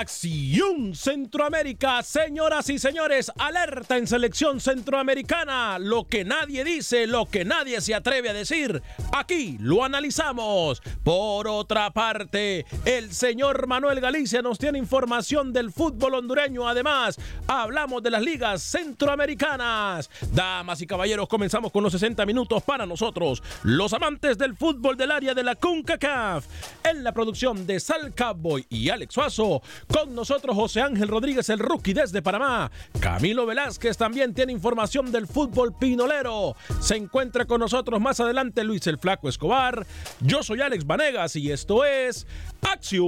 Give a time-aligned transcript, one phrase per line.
[0.00, 5.78] Acción Centroamérica, señoras y señores, alerta en selección centroamericana.
[5.78, 10.80] Lo que nadie dice, lo que nadie se atreve a decir, aquí lo analizamos.
[11.04, 16.66] Por otra parte, el señor Manuel Galicia nos tiene información del fútbol hondureño.
[16.66, 20.08] Además, hablamos de las ligas centroamericanas.
[20.32, 25.10] Damas y caballeros, comenzamos con los 60 minutos para nosotros, los amantes del fútbol del
[25.10, 26.46] área de la CONCACAF.
[26.84, 29.60] En la producción de Sal Cowboy y Alex Suazo.
[29.92, 32.70] Con nosotros José Ángel Rodríguez, el rookie desde Panamá.
[33.00, 36.54] Camilo Velázquez también tiene información del fútbol pinolero.
[36.80, 39.86] Se encuentra con nosotros más adelante Luis el Flaco Escobar.
[40.20, 42.26] Yo soy Alex Vanegas y esto es
[42.62, 43.00] Acción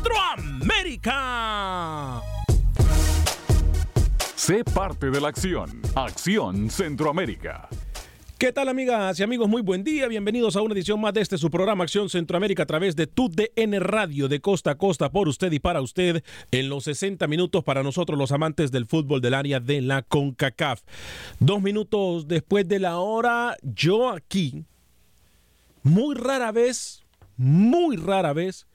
[0.00, 2.22] Centroamérica.
[4.34, 5.82] Sé parte de la acción.
[5.94, 7.68] Acción Centroamérica.
[8.38, 9.48] ¿Qué tal amigas y amigos?
[9.48, 10.06] Muy buen día.
[10.06, 13.80] Bienvenidos a una edición más de este su programa Acción Centroamérica a través de TUDN
[13.80, 16.22] Radio de costa a costa por usted y para usted
[16.52, 20.82] en los 60 minutos para nosotros los amantes del fútbol del área de la CONCACAF.
[21.40, 24.62] Dos minutos después de la hora, yo aquí,
[25.82, 27.02] muy rara vez,
[27.36, 28.68] muy rara vez,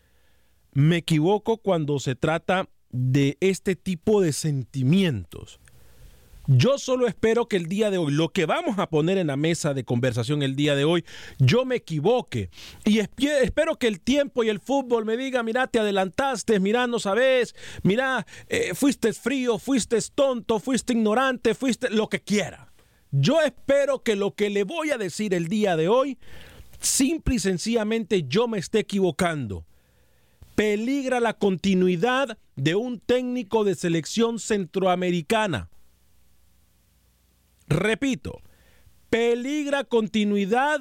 [0.74, 5.62] me equivoco cuando se trata de este tipo de sentimientos.
[6.46, 9.38] Yo solo espero que el día de hoy, lo que vamos a poner en la
[9.38, 11.06] mesa de conversación el día de hoy,
[11.40, 12.50] yo me equivoque.
[12.84, 17.00] Y espero que el tiempo y el fútbol me diga, mira, te adelantaste, mira, no
[17.00, 22.74] sabes, mira, eh, fuiste frío, fuiste tonto, fuiste ignorante, fuiste lo que quiera.
[23.12, 26.18] Yo espero que lo que le voy a decir el día de hoy,
[26.82, 29.66] simple y sencillamente yo me esté equivocando.
[30.56, 35.70] Peligra la continuidad de un técnico de selección centroamericana
[37.68, 38.42] Repito,
[39.10, 40.80] peligra continuidad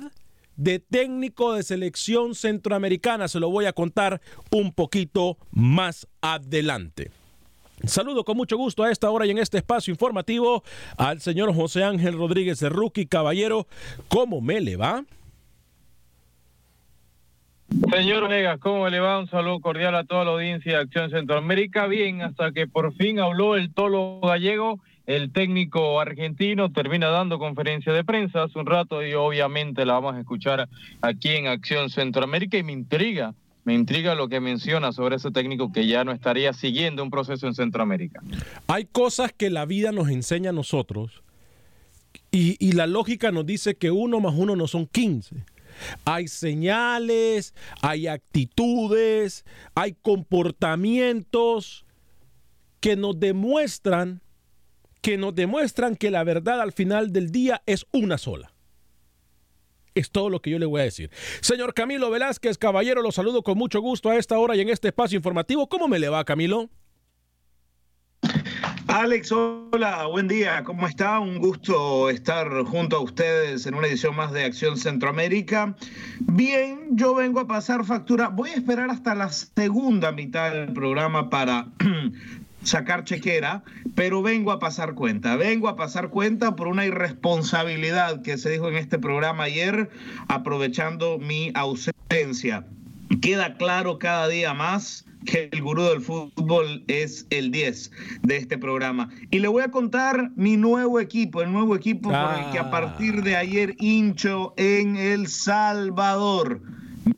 [0.56, 3.28] de técnico de selección centroamericana.
[3.28, 4.20] Se lo voy a contar
[4.50, 7.10] un poquito más adelante.
[7.84, 10.62] Saludo con mucho gusto a esta hora y en este espacio informativo
[10.96, 13.66] al señor José Ángel Rodríguez de Rookie Caballero.
[14.08, 15.04] ¿Cómo me le va?
[17.90, 19.18] Señor Vega, ¿cómo le va?
[19.18, 21.86] Un saludo cordial a toda la audiencia de Acción Centroamérica.
[21.86, 27.92] Bien, hasta que por fin habló el tolo gallego el técnico argentino termina dando conferencia
[27.92, 30.68] de prensa hace un rato y obviamente la vamos a escuchar
[31.00, 33.34] aquí en Acción Centroamérica y me intriga,
[33.64, 37.46] me intriga lo que menciona sobre ese técnico que ya no estaría siguiendo un proceso
[37.46, 38.20] en Centroamérica.
[38.68, 41.22] Hay cosas que la vida nos enseña a nosotros
[42.30, 45.44] y, y la lógica nos dice que uno más uno no son 15.
[46.04, 49.44] Hay señales, hay actitudes,
[49.74, 51.84] hay comportamientos
[52.80, 54.21] que nos demuestran
[55.02, 58.52] que nos demuestran que la verdad al final del día es una sola.
[59.94, 61.10] Es todo lo que yo le voy a decir.
[61.42, 64.88] Señor Camilo Velázquez, caballero, lo saludo con mucho gusto a esta hora y en este
[64.88, 65.68] espacio informativo.
[65.68, 66.70] ¿Cómo me le va, Camilo?
[68.86, 71.18] Alex, hola, buen día, ¿cómo está?
[71.18, 75.74] Un gusto estar junto a ustedes en una edición más de Acción Centroamérica.
[76.20, 81.30] Bien, yo vengo a pasar factura, voy a esperar hasta la segunda mitad del programa
[81.30, 81.68] para
[82.62, 83.62] sacar chequera,
[83.94, 88.68] pero vengo a pasar cuenta, vengo a pasar cuenta por una irresponsabilidad que se dijo
[88.68, 89.90] en este programa ayer,
[90.28, 92.66] aprovechando mi ausencia.
[93.20, 97.90] Queda claro cada día más que el gurú del fútbol es el 10
[98.22, 99.10] de este programa.
[99.30, 102.70] Y le voy a contar mi nuevo equipo, el nuevo equipo por el que a
[102.70, 106.60] partir de ayer hincho en El Salvador.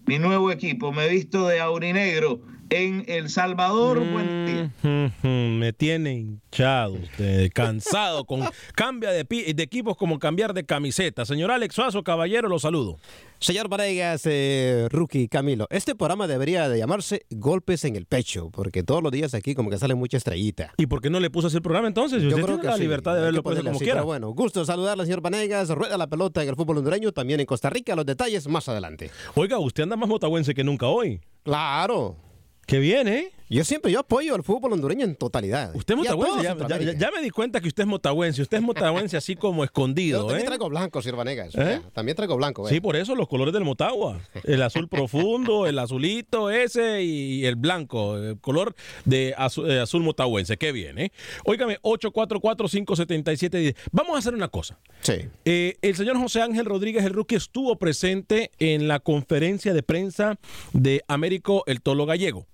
[0.06, 2.40] Mi nuevo equipo, me he visto de aurinegro
[2.74, 4.00] en El Salvador.
[4.00, 4.46] Buen
[4.82, 5.12] día.
[5.22, 8.40] Me tiene hinchado usted, cansado, con
[8.74, 11.24] cambia de, de, equipos como cambiar de camiseta.
[11.24, 12.98] Señor Alex Suazo, caballero, lo saludo.
[13.38, 18.82] Señor Varegas, eh, Rookie, Camilo, este programa debería de llamarse Golpes en el Pecho, porque
[18.82, 20.72] todos los días aquí como que sale mucha estrellita.
[20.78, 22.22] ¿Y por qué no le puso así el programa entonces?
[22.22, 23.96] Yo usted creo tiene que la sí, libertad de verlo que pues, como así, quiera.
[23.96, 25.68] pero bueno, gusto saludarle, señor Vanegas.
[25.68, 27.94] Rueda la pelota en el fútbol hondureño, también en Costa Rica.
[27.94, 29.10] Los detalles más adelante.
[29.34, 31.20] Oiga, usted anda más motahuense que nunca hoy.
[31.42, 32.16] Claro.
[32.66, 33.30] Qué bien, ¿eh?
[33.50, 35.76] Yo siempre yo apoyo al fútbol hondureño en totalidad.
[35.76, 36.98] Usted es motahuense, ya, ya- Centroamérica.
[36.98, 38.40] ya me di cuenta que usted es motahuense.
[38.42, 40.46] Usted es motahuense así como Yo escondido, también ¿eh?
[40.46, 41.54] traigo blanco, señor Vanegas.
[41.54, 41.80] ¿Eh?
[41.92, 42.66] También traigo blanco.
[42.66, 42.80] Sí, vea.
[42.82, 44.18] por eso los colores del Motagua.
[44.44, 48.74] El azul profundo, el azulito ese y el blanco, el color
[49.04, 50.56] de azul, eh, azul motahuense.
[50.56, 51.12] Qué bien, ¿eh?
[51.44, 53.76] Óigame, 844-577-10.
[53.92, 54.78] Vamos a hacer una cosa.
[55.00, 55.14] Sí.
[55.44, 60.38] Eh, el señor José Ángel Rodríguez, el rookie, estuvo presente en la conferencia de prensa
[60.72, 62.46] de Américo el Tolo Gallego.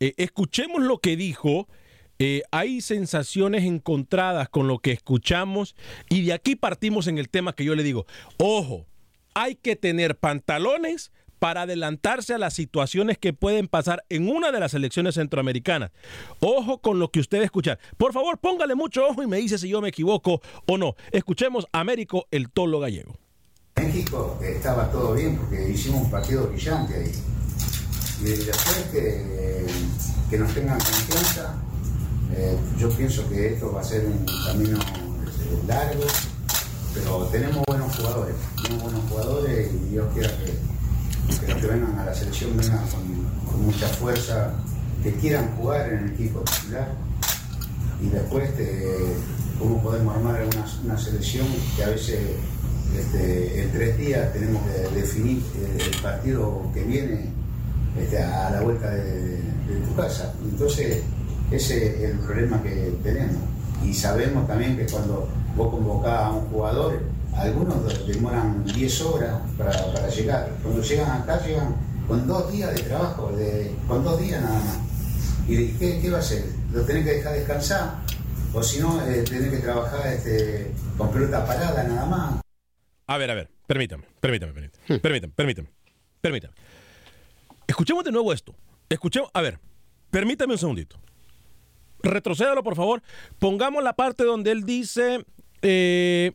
[0.00, 1.68] Eh, escuchemos lo que dijo.
[2.18, 5.74] Eh, hay sensaciones encontradas con lo que escuchamos
[6.08, 8.06] y de aquí partimos en el tema que yo le digo.
[8.36, 8.86] Ojo,
[9.34, 11.10] hay que tener pantalones
[11.40, 15.90] para adelantarse a las situaciones que pueden pasar en una de las elecciones centroamericanas.
[16.40, 17.78] Ojo con lo que usted escucha.
[17.98, 20.94] Por favor, póngale mucho ojo y me dice si yo me equivoco o no.
[21.10, 23.18] Escuchemos Américo el Tolo Gallego.
[23.76, 27.12] México estaba todo bien porque hicimos un partido brillante ahí.
[28.24, 29.66] Y después que,
[30.30, 31.56] que nos tengan confianza,
[32.32, 36.04] eh, yo pienso que esto va a ser un camino eh, largo,
[36.94, 41.98] pero tenemos buenos jugadores, tenemos buenos jugadores y Dios quiera que, que los que vengan
[41.98, 44.54] a la selección vengan con, mucha fuerza,
[45.02, 46.92] que quieran jugar en el equipo titular.
[48.02, 49.16] Y después este,
[49.58, 52.20] cómo podemos armar una, una selección que a veces
[52.96, 57.43] este, en tres días tenemos que definir eh, el partido que viene
[57.98, 59.38] este, a la vuelta de,
[59.86, 60.34] tu casa.
[60.42, 61.02] Entonces,
[61.50, 63.36] ese es el problema que tenemos.
[63.84, 67.00] Y sabemos también que cuando vos convocás a un jugador,
[67.34, 70.50] algunos demoran 10 horas para, para llegar.
[70.62, 71.74] Cuando llegan acá, llegan
[72.06, 74.78] con dos días de trabajo, de, con dos días nada más.
[75.48, 76.44] ¿Y qué, qué va a hacer?
[76.72, 77.94] ¿Lo tenés que dejar descansar?
[78.52, 82.34] O si no, eh, tenés que trabajar este, con pelota parada nada más.
[83.06, 85.68] A ver, a ver, permítame, permítame, permítame, permítame, permítame,
[86.20, 86.54] permítame.
[87.74, 88.54] Escuchemos de nuevo esto.
[88.88, 89.58] Escuchemos, a ver,
[90.08, 90.96] permítame un segundito.
[92.04, 93.02] Retrocédalo, por favor.
[93.40, 95.26] Pongamos la parte donde él dice
[95.60, 96.30] eh,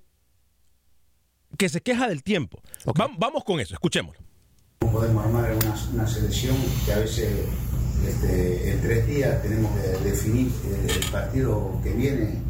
[1.57, 2.59] que se queja del tiempo.
[2.99, 4.21] Va- vamos con eso, escuchémoslo.
[4.81, 7.29] ¿Cómo podemos armar una, una selección que a veces
[8.05, 12.41] este, en tres días tenemos que definir eh, el partido que viene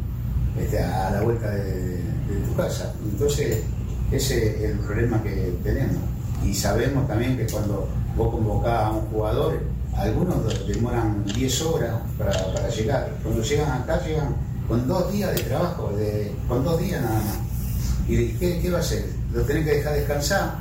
[0.58, 2.92] este, a la vuelta de, de tu casa?
[3.04, 3.62] Entonces,
[4.10, 6.02] ese es el problema que tenemos.
[6.44, 9.60] Y sabemos también que cuando vos convocás a un jugador,
[9.96, 13.12] algunos demoran 10 horas para, para llegar.
[13.22, 14.34] Cuando llegan acá, llegan
[14.66, 17.38] con dos días de trabajo, de, con dos días nada más.
[18.08, 19.04] ¿Y qué, qué va a hacer?
[19.32, 20.54] ¿Lo tenés que dejar descansar?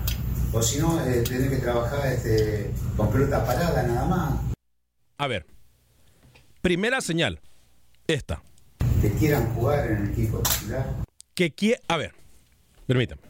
[0.51, 4.33] O si no, eh, tenés que trabajar este, con pelota parada nada más.
[5.17, 5.45] A ver,
[6.61, 7.39] primera señal,
[8.07, 8.41] esta.
[9.01, 10.85] Que quieran jugar en el equipo titular.
[11.33, 12.13] Que quie- a ver,
[12.87, 13.21] permítame.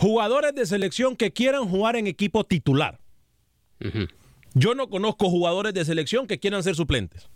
[0.00, 2.98] Jugadores de selección que quieran jugar en equipo titular.
[4.54, 7.28] Yo no conozco jugadores de selección que quieran ser suplentes.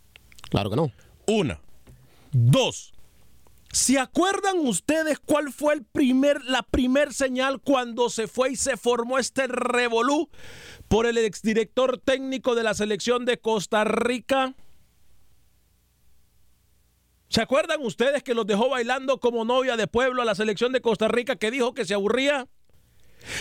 [0.49, 0.91] Claro que no.
[1.27, 1.61] Una.
[2.33, 2.95] Dos.
[3.71, 8.79] ¿Se acuerdan ustedes cuál fue el primer, la primer señal cuando se fue y se
[8.79, 10.31] formó este revolú
[10.89, 14.55] por el exdirector técnico de la selección de Costa Rica?
[17.35, 20.81] ¿Se acuerdan ustedes que los dejó bailando como novia de pueblo a la selección de
[20.81, 22.47] Costa Rica que dijo que se aburría?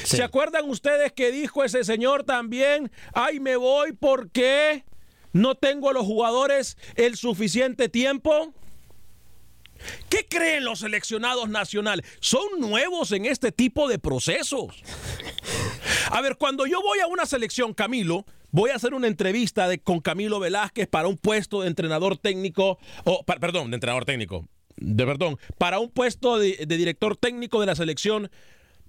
[0.03, 2.91] ¿Se acuerdan ustedes que dijo ese señor también?
[3.13, 4.83] Ay, me voy porque
[5.31, 8.55] no tengo a los jugadores el suficiente tiempo.
[10.09, 12.03] ¿Qué creen los seleccionados nacionales?
[12.19, 14.81] Son nuevos en este tipo de procesos.
[16.09, 19.99] A ver, cuando yo voy a una selección, Camilo, voy a hacer una entrevista con
[19.99, 25.37] Camilo Velázquez para un puesto de entrenador técnico, o perdón, de entrenador técnico, de perdón,
[25.57, 28.29] para un puesto de, director técnico de la selección,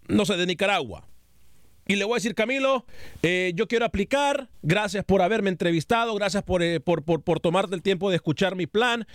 [0.07, 1.09] no sé, de Nicaragua.
[1.87, 2.85] Y le voy a decir, Camilo,
[3.23, 7.75] eh, yo quiero aplicar, gracias por haberme entrevistado, gracias por, eh, por, por, por tomarte
[7.75, 9.07] el tiempo de escuchar mi plan.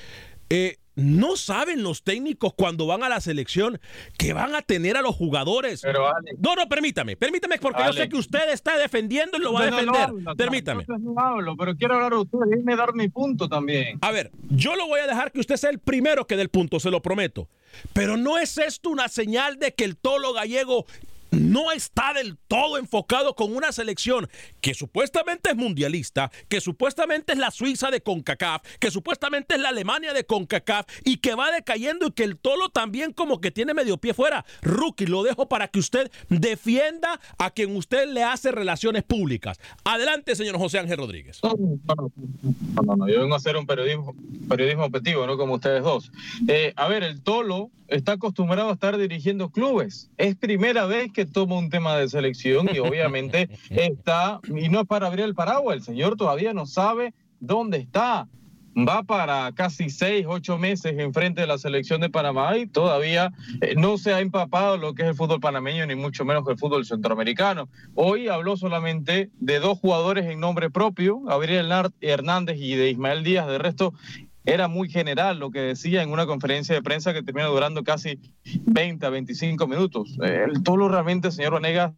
[0.50, 3.80] Eh, no saben los técnicos cuando van a la selección
[4.18, 5.82] que van a tener a los jugadores.
[5.82, 9.64] Pero, no, no, permítame, permítame, porque yo sé que usted está defendiendo y lo va
[9.64, 10.10] a defender.
[10.38, 10.86] permítame.
[10.88, 13.98] No, hablo, pero quiero hablar a usted, déjeme dar mi punto también.
[14.02, 16.50] A ver, yo lo voy a dejar que usted sea el primero que dé el
[16.50, 17.48] punto, se lo prometo.
[17.94, 20.86] Pero no es esto una señal de que el tolo gallego
[21.32, 24.28] no está del todo enfocado con una selección
[24.62, 29.70] que supuestamente es mundialista, que supuestamente es la Suiza de CONCACAF, que supuestamente es la
[29.70, 33.74] Alemania de CONCACAF y que va decayendo y que el Tolo también como que tiene
[33.74, 34.46] medio pie fuera.
[34.62, 39.60] Rookie, lo dejo para que usted defienda a quien usted le hace relaciones públicas.
[39.84, 41.40] Adelante, señor José Ángel Rodríguez.
[41.44, 41.54] No,
[42.84, 44.16] no, no, yo vengo a hacer un periodismo,
[44.48, 46.12] periodismo objetivo, no como ustedes dos.
[46.48, 50.10] Eh, a ver, el Tolo está acostumbrado a estar dirigiendo clubes.
[50.18, 54.88] Es primera vez que toma un tema de selección y obviamente está, y no es
[54.88, 58.28] para abrir el paraguas, el señor todavía no sabe dónde está.
[58.78, 63.74] Va para casi seis, ocho meses enfrente de la selección de Panamá y todavía eh,
[63.76, 66.86] no se ha empapado lo que es el fútbol panameño, ni mucho menos el fútbol
[66.86, 67.68] centroamericano.
[67.96, 73.48] Hoy habló solamente de dos jugadores en nombre propio, Gabriel Hernández y de Ismael Díaz.
[73.48, 73.94] De resto,
[74.46, 78.20] era muy general lo que decía en una conferencia de prensa que termina durando casi
[78.66, 80.18] 20 a 25 minutos.
[80.22, 81.94] El Tolo realmente, señor Vanegas,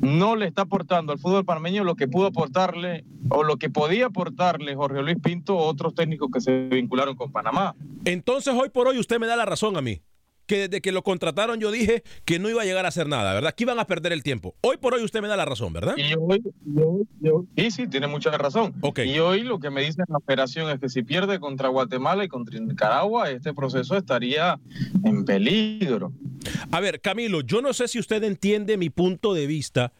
[0.00, 4.06] no le está aportando al fútbol panameño lo que pudo aportarle o lo que podía
[4.06, 7.74] aportarle Jorge Luis Pinto o otros técnicos que se vincularon con Panamá.
[8.04, 10.00] Entonces, hoy por hoy, usted me da la razón a mí
[10.46, 13.34] que desde que lo contrataron yo dije que no iba a llegar a hacer nada,
[13.34, 13.54] ¿verdad?
[13.54, 14.54] Que iban a perder el tiempo.
[14.62, 15.94] Hoy por hoy usted me da la razón, ¿verdad?
[15.96, 16.42] Y hoy,
[17.56, 18.74] y sí, tiene mucha razón.
[19.04, 22.28] Y hoy lo que me dice la operación es que si pierde contra Guatemala y
[22.28, 24.58] contra Nicaragua, este proceso estaría
[25.04, 26.12] en peligro.
[26.70, 29.92] A ver, Camilo, yo no sé si usted entiende mi punto de vista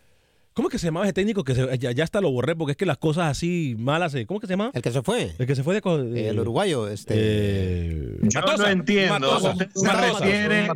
[0.56, 2.76] ¿Cómo es que se llamaba ese técnico que ya, ya, hasta lo borré porque es
[2.78, 4.70] que las cosas así malas, eh, ¿cómo es que se llama?
[4.72, 5.34] El que se fue.
[5.38, 7.12] El que se fue de, el uruguayo, este.
[7.14, 9.36] Eh, Yo no entiendo.
[9.36, 10.68] usted se refiere,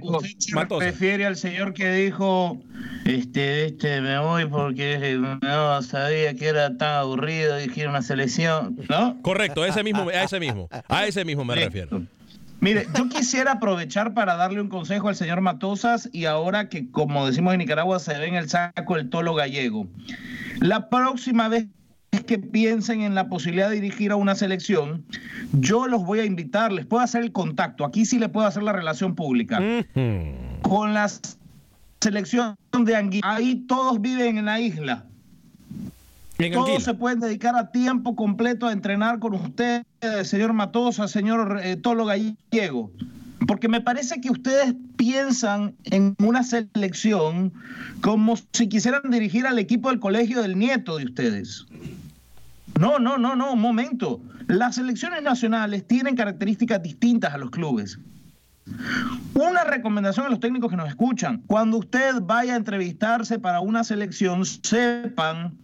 [0.79, 2.61] refiere al señor que dijo,
[3.07, 9.17] este, este, me voy porque no sabía que era tan aburrido dirigir una selección, ¿no?
[9.23, 12.03] Correcto, a ese mismo, a ese mismo, a ese mismo me refiero.
[12.61, 17.27] Mire, yo quisiera aprovechar para darle un consejo al señor Matosas y ahora que, como
[17.27, 19.87] decimos en Nicaragua, se ve en el saco el tolo gallego.
[20.61, 21.69] La próxima vez
[22.27, 25.07] que piensen en la posibilidad de dirigir a una selección,
[25.53, 28.63] yo los voy a invitar, les puedo hacer el contacto, aquí sí le puedo hacer
[28.63, 29.59] la relación pública,
[30.63, 31.11] con la
[32.01, 33.23] selección de Anguilla.
[33.25, 35.07] Ahí todos viven en la isla.
[36.49, 39.83] Todos se pueden dedicar a tiempo completo a entrenar con usted,
[40.23, 42.91] señor Matosa, señor eh, Tolo Gallego.
[43.47, 47.53] Porque me parece que ustedes piensan en una selección
[48.01, 51.67] como si quisieran dirigir al equipo del colegio del nieto de ustedes.
[52.79, 54.21] No, no, no, no, un momento.
[54.47, 57.99] Las selecciones nacionales tienen características distintas a los clubes.
[59.35, 63.85] Una recomendación a los técnicos que nos escuchan, cuando usted vaya a entrevistarse para una
[63.85, 65.57] selección, sepan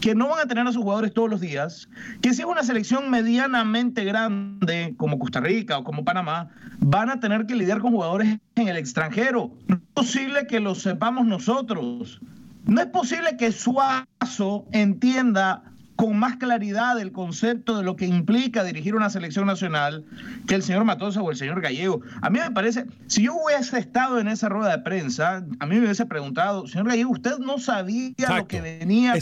[0.00, 1.88] que no van a tener a sus jugadores todos los días,
[2.20, 7.20] que si es una selección medianamente grande, como Costa Rica o como Panamá, van a
[7.20, 9.52] tener que lidiar con jugadores en el extranjero.
[9.66, 12.20] No es posible que lo sepamos nosotros.
[12.64, 15.71] No es posible que Suazo entienda
[16.02, 20.04] con más claridad el concepto de lo que implica dirigir una selección nacional
[20.48, 22.00] que el señor Matosa o el señor Gallego.
[22.20, 25.76] A mí me parece, si yo hubiese estado en esa rueda de prensa, a mí
[25.76, 29.14] me hubiese preguntado, señor Gallego, usted no sabía lo que venía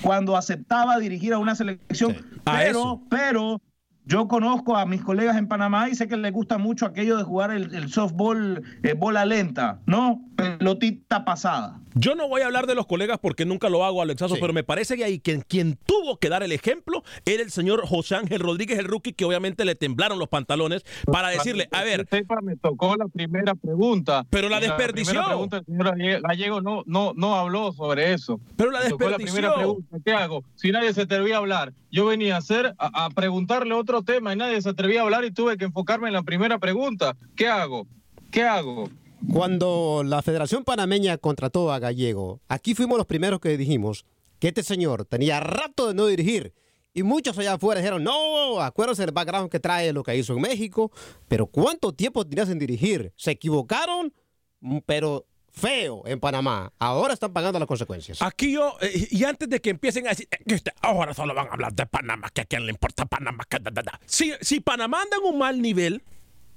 [0.00, 3.60] cuando, aceptaba dirigir a una selección, pero, pero
[4.04, 7.22] yo conozco a mis colegas en Panamá y sé que les gusta mucho aquello de
[7.22, 10.24] jugar el, softball eh, bola lenta, ¿no?
[10.36, 11.80] Pelotita pasada.
[11.94, 14.64] Yo no voy a hablar de los colegas porque nunca lo hago, Alexazo, pero me
[14.64, 18.40] parece que ahí quien, quien tuvo que dar el ejemplo era el señor José Ángel
[18.40, 22.06] Rodríguez, el rookie, que obviamente le temblaron los pantalones para decirle, a ver.
[22.42, 24.24] Me tocó la primera pregunta.
[24.30, 25.20] Pero la desperdició.
[25.20, 28.40] La pregunta, el señor Gallego no, no, no habló sobre eso.
[28.56, 29.10] Pero la desperdició.
[29.10, 30.44] la primera pregunta, ¿qué hago?
[30.54, 31.72] Si nadie se atrevía a hablar.
[31.90, 35.24] Yo venía a hacer, a, a preguntarle otro tema y nadie se atrevía a hablar
[35.24, 37.16] y tuve que enfocarme en la primera pregunta.
[37.36, 37.86] ¿Qué hago?
[38.30, 38.88] ¿Qué hago?
[39.30, 44.04] Cuando la Federación Panameña contrató a Gallego, aquí fuimos los primeros que dijimos
[44.38, 46.52] que este señor tenía rato de no dirigir
[46.92, 50.42] Y muchos allá afuera dijeron, no, acuérdense del background que trae lo que hizo en
[50.42, 50.90] México.
[51.28, 53.12] Pero ¿cuánto tiempo tenías en dirigir?
[53.16, 54.12] Se equivocaron,
[54.60, 56.72] mm, pero feo en Panamá.
[56.78, 58.20] Ahora están pagando las consecuencias.
[58.20, 61.48] Aquí yo, eh, y antes de que empiecen a decir eh, que ahora solo van
[61.48, 64.00] a hablar de Panamá, que a quién le importa Panamá, que da, da, da".
[64.04, 66.02] Si, si Panamá anda en un mal nivel,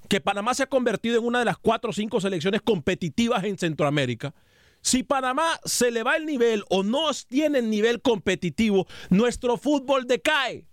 [0.07, 3.57] que Panamá se ha convertido en una de las cuatro o cinco selecciones competitivas en
[3.57, 4.33] Centroamérica,
[4.81, 10.05] si Panamá se le va el nivel o no tiene el nivel competitivo, nuestro fútbol
[10.05, 10.67] decae.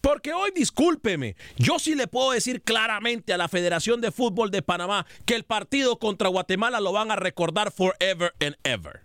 [0.00, 4.62] Porque hoy, discúlpeme, yo sí le puedo decir claramente a la Federación de Fútbol de
[4.62, 9.04] Panamá que el partido contra Guatemala lo van a recordar forever and ever.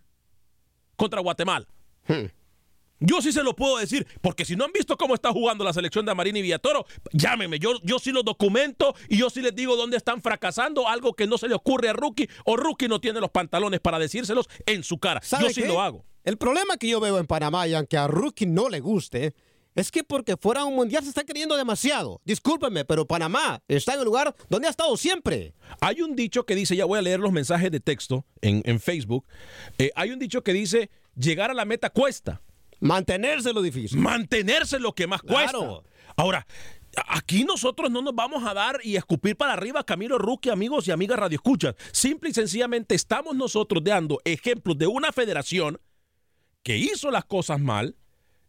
[0.96, 1.68] Contra Guatemala.
[3.06, 5.74] Yo sí se lo puedo decir, porque si no han visto cómo está jugando la
[5.74, 9.56] selección de Amarín y Villatoro, llámeme, yo, yo sí lo documento y yo sí les
[9.56, 13.00] digo dónde están fracasando, algo que no se le ocurre a Rookie o Rookie no
[13.00, 15.22] tiene los pantalones para decírselos en su cara.
[15.22, 15.68] Yo ¿Sabe sí qué?
[15.68, 16.06] lo hago.
[16.24, 19.36] El problema que yo veo en Panamá, y aunque a Rookie no le guste,
[19.76, 22.22] es que porque fuera un mundial se está creyendo demasiado.
[22.24, 25.54] Discúlpeme, pero Panamá está en el lugar donde ha estado siempre.
[25.82, 28.80] Hay un dicho que dice, ya voy a leer los mensajes de texto en, en
[28.80, 29.28] Facebook,
[29.78, 32.42] eh, hay un dicho que dice, llegar a la meta cuesta.
[32.80, 34.00] Mantenerse lo difícil.
[34.00, 35.60] Mantenerse lo que más Claro.
[35.84, 35.90] cuesta.
[36.18, 36.48] Ahora,
[37.08, 40.92] aquí nosotros no nos vamos a dar y escupir para arriba Camilo Ruque, amigos y
[40.92, 41.76] amigas Radio Escuchas.
[41.92, 45.80] Simple y sencillamente estamos nosotros dando ejemplos de una federación
[46.64, 47.96] que hizo las cosas mal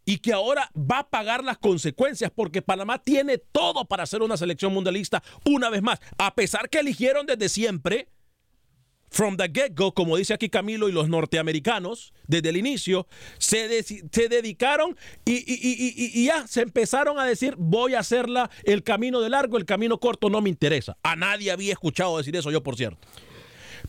[0.05, 4.37] y que ahora va a pagar las consecuencias porque Panamá tiene todo para ser una
[4.37, 8.07] selección mundialista una vez más, a pesar que eligieron desde siempre
[9.09, 14.29] from the get-go, como dice aquí Camilo y los norteamericanos, desde el inicio, se, se
[14.29, 19.21] dedicaron y- y- y- y ya se empezaron a decir, voy a hacerla el camino
[19.21, 20.97] de largo, el camino corto no me interesa.
[21.03, 23.07] A nadie había escuchado decir eso yo, por cierto.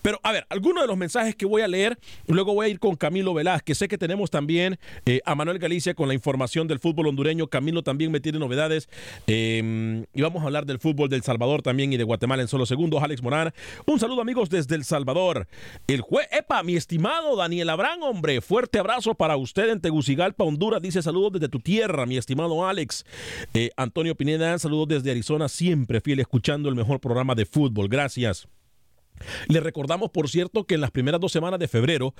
[0.02, 2.78] Pero, a ver, algunos de los mensajes que voy a leer, luego voy a ir
[2.78, 3.78] con Camilo Velázquez.
[3.78, 7.48] Sé que tenemos también eh, a Manuel Galicia con la información del fútbol hondureño.
[7.48, 8.88] Camilo también me tiene novedades.
[9.26, 12.66] eh, y vamos a hablar del fútbol del Salvador también y de Guatemala en solo
[12.66, 13.02] segundos.
[13.02, 13.52] Alex Morán.
[13.86, 15.46] Un saludo, amigos, desde El Salvador.
[15.86, 18.40] El juez, epa, mi estimado Daniel Abrán, hombre.
[18.40, 20.82] Fuerte abrazo para usted en Tegucigalpa, Honduras.
[20.82, 23.04] Dice saludos desde tu tierra, mi estimado Alex.
[23.54, 27.88] Eh, Antonio Pineda, saludos desde Arizona, siempre fiel escuchando el mejor programa de fútbol.
[27.88, 28.48] Gracias.
[29.48, 32.14] Les recordamos, por cierto, que en las primeras dos semanas de febrero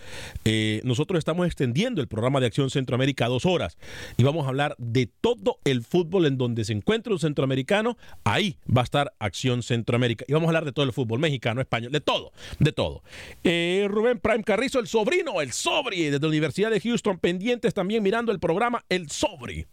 [0.45, 3.77] eh, nosotros estamos extendiendo el programa de Acción Centroamérica a dos horas
[4.17, 7.97] y vamos a hablar de todo el fútbol en donde se encuentre un centroamericano.
[8.25, 11.61] Ahí va a estar Acción Centroamérica y vamos a hablar de todo el fútbol mexicano,
[11.61, 13.03] español, de todo, de todo.
[13.45, 18.03] Eh, Rubén Prime Carrizo, el sobrino, el sobri, desde la Universidad de Houston, pendientes también
[18.03, 19.67] mirando el programa El Sobri.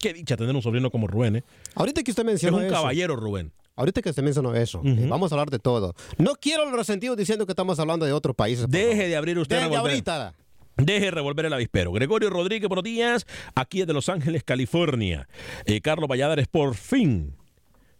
[0.00, 1.44] Qué dicha tener un sobrino como Rubén, ¿eh?
[1.74, 3.52] Ahorita que usted Es mencionó un eso, caballero, Rubén.
[3.76, 5.94] Ahorita que usted mencionó eso, eh, vamos a hablar de todo.
[6.16, 8.66] No quiero los resentidos diciendo que estamos hablando de otros países.
[8.68, 9.78] Deje de abrir usted revolver.
[9.80, 10.34] ahorita.
[10.76, 11.92] Deje de revolver el avispero.
[11.92, 13.26] Gregorio Rodríguez, buenos días.
[13.54, 15.28] Aquí es de Los Ángeles, California.
[15.66, 17.36] Eh, Carlos Valladares, por fin.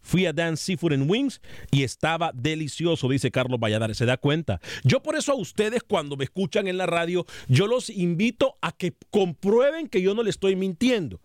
[0.01, 3.97] Fui a Dan Seafood and Wings y estaba delicioso, dice Carlos Valladares.
[3.97, 4.61] ¿Se da cuenta?
[4.85, 8.71] Yo por eso a ustedes cuando me escuchan en la radio, yo los invito a
[8.73, 11.21] que comprueben que yo no le estoy mintiendo.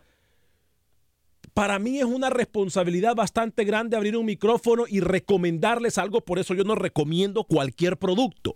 [1.60, 6.54] Para mí es una responsabilidad bastante grande abrir un micrófono y recomendarles algo, por eso
[6.54, 8.56] yo no recomiendo cualquier producto.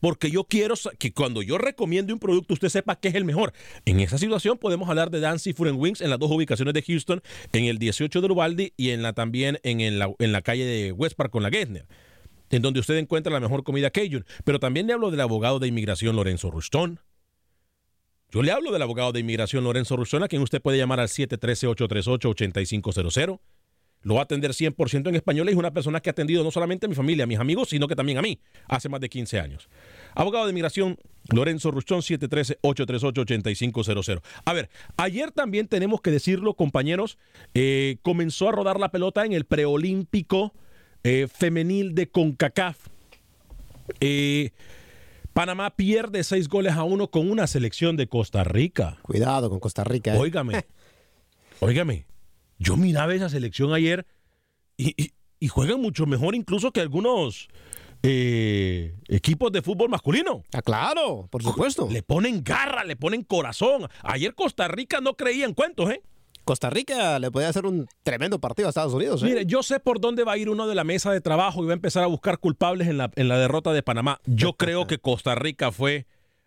[0.00, 3.54] Porque yo quiero que cuando yo recomiende un producto usted sepa que es el mejor.
[3.86, 6.82] En esa situación podemos hablar de Dan Seafood and Wings en las dos ubicaciones de
[6.82, 7.22] Houston,
[7.54, 10.66] en el 18 de Uvalde y en la también en, el- la, en la calle
[10.66, 11.86] de West Park con la Gessner,
[12.50, 14.26] en donde usted encuentra la mejor comida Cajun.
[14.44, 17.00] Pero también le hablo del abogado de inmigración Lorenzo Rustón.
[18.32, 21.08] Yo le hablo del abogado de inmigración Lorenzo Rustón, a quien usted puede llamar al
[21.08, 23.40] 713-838-8500.
[24.02, 26.86] Lo va a atender 100% en español es una persona que ha atendido no solamente
[26.86, 29.40] a mi familia, a mis amigos, sino que también a mí, hace más de 15
[29.40, 29.68] años.
[30.14, 30.96] Abogado de inmigración,
[31.34, 34.22] Lorenzo Ruchón, 713-838-8500.
[34.44, 37.18] A ver, ayer también tenemos que decirlo, compañeros,
[37.52, 40.54] eh, comenzó a rodar la pelota en el preolímpico
[41.02, 42.78] eh, femenil de CONCACAF.
[44.00, 44.52] Eh,
[45.32, 48.98] Panamá pierde seis goles a uno con una selección de Costa Rica.
[49.02, 50.14] Cuidado con Costa Rica.
[50.14, 50.18] ¿eh?
[50.18, 50.64] Óigame,
[51.60, 52.06] óigame,
[52.58, 54.06] yo miraba esa selección ayer
[54.76, 57.48] y, y- y juegan mucho mejor incluso que algunos
[58.02, 60.42] eh, equipos de fútbol masculino.
[60.52, 61.88] Ah, claro, por supuesto.
[61.90, 63.88] Le ponen garra, le ponen corazón.
[64.02, 66.02] Ayer Costa Rica no creía en cuentos, ¿eh?
[66.50, 69.22] Costa Rica le podía hacer un tremendo partido a Estados Unidos.
[69.22, 69.26] ¿eh?
[69.26, 71.66] Mire, yo sé por dónde va a ir uno de la mesa de trabajo y
[71.66, 74.18] va a empezar a buscar culpables en la, en la derrota de Panamá.
[74.26, 76.06] Yo creo que Costa Rica fue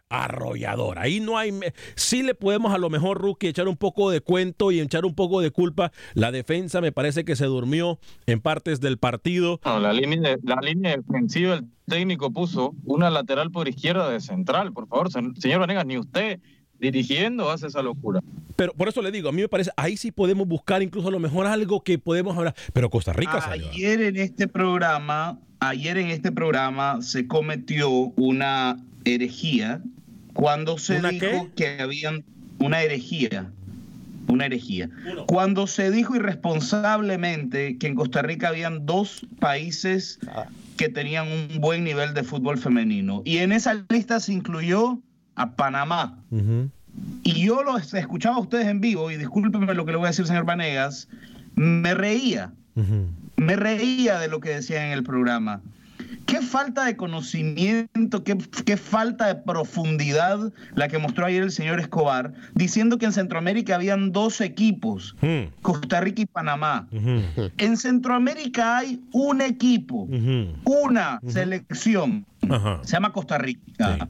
[0.09, 0.99] arrollador.
[0.99, 1.53] Ahí no hay...
[1.53, 5.05] me- Sí le podemos a lo mejor, Rookie, echar un poco de cuento y echar
[5.05, 5.93] un poco de culpa.
[6.15, 9.61] La defensa me parece que se durmió en partes del partido.
[9.63, 14.19] No, la línea, de- la línea defensiva, el técnico puso una lateral por izquierda de
[14.19, 16.41] central, por favor, señor Vanegas, ni usted
[16.79, 18.21] dirigiendo, hace esa locura.
[18.55, 21.11] Pero por eso le digo, a mí me parece, ahí sí podemos buscar incluso a
[21.11, 22.55] lo mejor algo que podemos hablar.
[22.73, 23.69] Pero Costa Rica salió.
[23.69, 29.81] Ayer en este programa, ayer en este programa se cometió una herejía
[30.33, 31.75] cuando se ¿Una dijo qué?
[31.77, 32.23] que habían
[32.59, 33.51] una herejía.
[34.27, 34.89] Una herejía.
[35.27, 40.19] Cuando se dijo irresponsablemente que en Costa Rica habían dos países
[40.77, 43.21] que tenían un buen nivel de fútbol femenino.
[43.25, 44.99] Y en esa lista se incluyó
[45.35, 46.17] a Panamá.
[47.23, 50.09] Y yo los escuchaba a ustedes en vivo, y discúlpenme lo que le voy a
[50.09, 51.07] decir, señor Vanegas,
[51.55, 52.51] me reía,
[53.35, 55.61] me reía de lo que decían en el programa.
[56.25, 61.79] Qué falta de conocimiento, qué, qué falta de profundidad la que mostró ayer el señor
[61.79, 65.15] Escobar, diciendo que en Centroamérica habían dos equipos,
[65.61, 66.87] Costa Rica y Panamá.
[67.57, 70.07] En Centroamérica hay un equipo,
[70.63, 72.25] una selección,
[72.83, 74.07] se llama Costa Rica.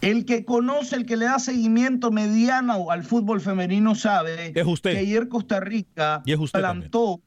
[0.00, 5.28] El que conoce, el que le da seguimiento mediano al fútbol femenino sabe que ayer
[5.28, 7.20] Costa Rica Y es usted plantó,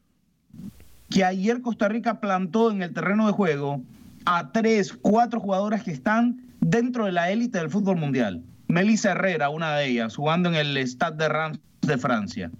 [1.08, 3.82] que ayer Costa Rica plantó en el terreno de juego
[4.24, 8.42] a tres, cuatro jugadoras que están dentro de la élite del fútbol mundial.
[8.68, 12.50] Melissa Herrera, una de ellas, jugando en el Stade de Reims de Francia.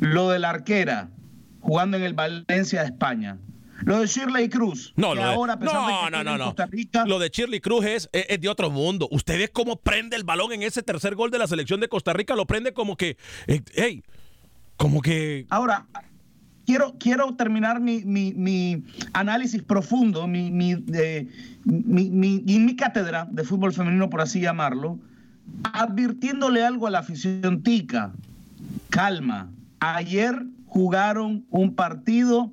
[0.00, 1.10] Lo de la arquera,
[1.60, 3.38] jugando en el Valencia de España.
[3.82, 4.92] Lo de Shirley Cruz.
[4.96, 6.44] No, lo de, ahora, a pesar de que no, no, no, no.
[6.46, 9.08] Costa Rica, Lo de Shirley Cruz es, es- es de otro mundo.
[9.10, 12.12] Usted ve cómo prende el balón en ese tercer gol de la selección de Costa
[12.12, 12.34] Rica.
[12.36, 14.02] Lo prende como que, eh, hey,
[14.76, 15.46] como que...
[15.50, 15.86] Ahora,
[16.66, 18.82] quiero, quiero terminar mi, mi- mi
[19.12, 21.26] análisis profundo, mi, mi, eh,
[21.64, 24.98] mi- mi cátedra de fútbol femenino, por así llamarlo,
[25.72, 28.12] advirtiéndole algo a la afición tica.
[28.90, 29.50] Calma.
[29.80, 32.52] Ayer jugaron un partido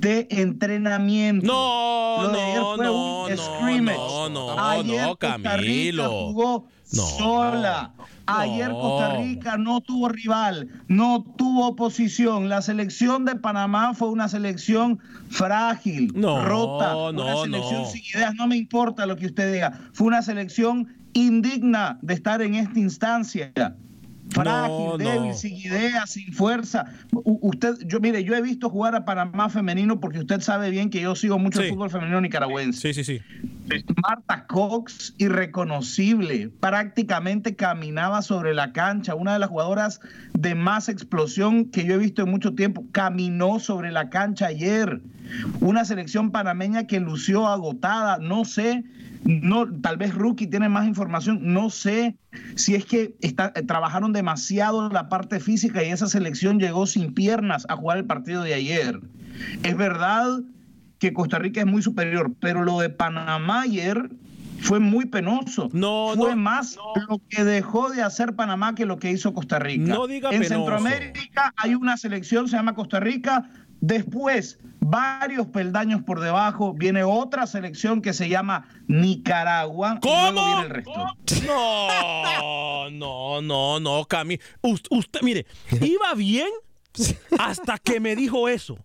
[0.00, 1.46] de entrenamiento.
[1.46, 3.98] No, Lo de ayer no, fue no, un no, scrimmage.
[3.98, 6.10] no, no, Ayer no, Camilo.
[6.10, 7.92] jugó No, sola.
[8.26, 9.16] Ayer Costa.
[9.16, 12.48] Rica no tuvo rival, no tuvo oposición.
[12.48, 17.86] La selección de Panamá fue una selección frágil, No, rota, no, una selección no.
[17.90, 18.34] sin ideas.
[18.36, 19.80] No me importa lo que usted diga.
[19.92, 23.52] Fue una selección indigna de estar en esta instancia.
[24.32, 26.86] Frágil, No, débil, sin ideas, sin fuerza.
[27.12, 30.88] U- usted, yo mire, yo he visto jugar a Panamá femenino porque usted sabe bien
[30.90, 32.92] que yo sigo mucho el fútbol femenino nicaragüense.
[32.92, 33.20] Sí, sí, sí.
[34.02, 40.00] Marta Cox, irreconocible, prácticamente caminaba sobre la cancha, una de las jugadoras
[40.34, 45.00] de más explosión que yo he visto en mucho tiempo, caminó sobre la cancha ayer.
[45.60, 48.82] Una selección panameña que lució agotada, no sé,
[49.24, 52.16] no, tal vez Rookie tiene más información, no sé
[52.56, 57.12] si es que está- eh, trabajaron demasiado la parte física y esa selección llegó sin
[57.14, 59.00] piernas a jugar el partido de ayer.
[59.62, 60.40] Es verdad
[60.98, 64.10] que Costa Rica es muy superior, pero lo de Panamá ayer
[64.60, 65.70] fue muy penoso.
[65.72, 66.76] No, fue no, más
[67.08, 69.84] lo que dejó de hacer Panamá que lo que hizo Costa Rica.
[69.94, 70.54] No diga en penoso.
[70.76, 73.48] Centroamérica hay una selección, se llama Costa Rica.
[73.80, 79.98] Después, varios peldaños por debajo, viene otra selección que se llama Nicaragua.
[80.02, 80.46] y luego ¿Cómo?
[80.46, 80.92] viene el resto.
[81.46, 84.38] No, no, no, no, Cami.
[84.62, 85.46] Us- Usted, mire,
[85.80, 86.48] iba bien
[87.38, 88.78] hasta que me dijo eso.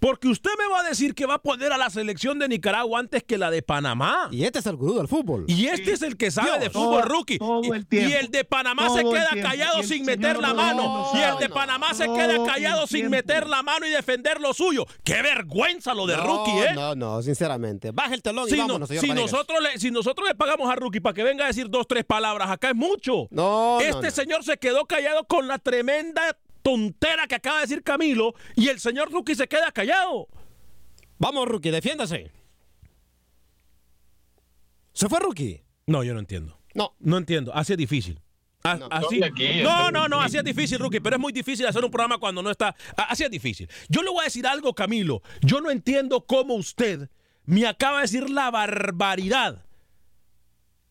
[0.00, 2.98] Porque usted me va a decir que va a poner a la selección de Nicaragua
[3.00, 4.28] antes que la de Panamá.
[4.32, 5.44] Y este es el gurú del fútbol.
[5.46, 7.38] Y este es el que sabe de Todo- fútbol rookie.
[7.38, 8.08] todo Y- el tiempo.
[8.08, 11.10] y el de Panamá se queda callado Y sin meter la mano.
[11.14, 14.86] Y el de Panamá se queda callado sin meter la mano y defender lo suyo.
[15.04, 16.74] ¡Qué vergüenza lo de no, rookie, eh!
[16.74, 17.90] No, no, sinceramente.
[17.90, 19.32] Baja el telón y Si, no- vámonos, señor si Vanegas.
[19.32, 22.04] nosotros le, si nosotros le pagamos a Rookie para que venga a decir dos, tres
[22.04, 23.28] palabras, acá es mucho.
[23.30, 24.10] No, no, este no.
[24.10, 26.22] señor se quedó callado con la tremenda
[26.62, 30.28] tontera que acaba de decir Camilo y el señor Rookie se queda callado.
[31.18, 32.30] Vamos, Rookie, defiéndase.
[34.92, 35.62] ¿Se fue Rookie?
[35.86, 36.58] No, yo no entiendo.
[36.74, 36.94] No.
[37.00, 37.54] No entiendo.
[37.54, 38.20] Así es difícil.
[38.62, 41.82] A- así, aquí, no, no, no, así es difícil, Rookie, pero es muy difícil hacer
[41.82, 42.76] un programa cuando no está.
[42.96, 43.68] a- Así es difícil.
[43.88, 45.22] Yo le voy a decir algo, Camilo.
[45.40, 47.08] Yo no entiendo cómo usted
[47.46, 49.64] me acaba de decir la barbaridad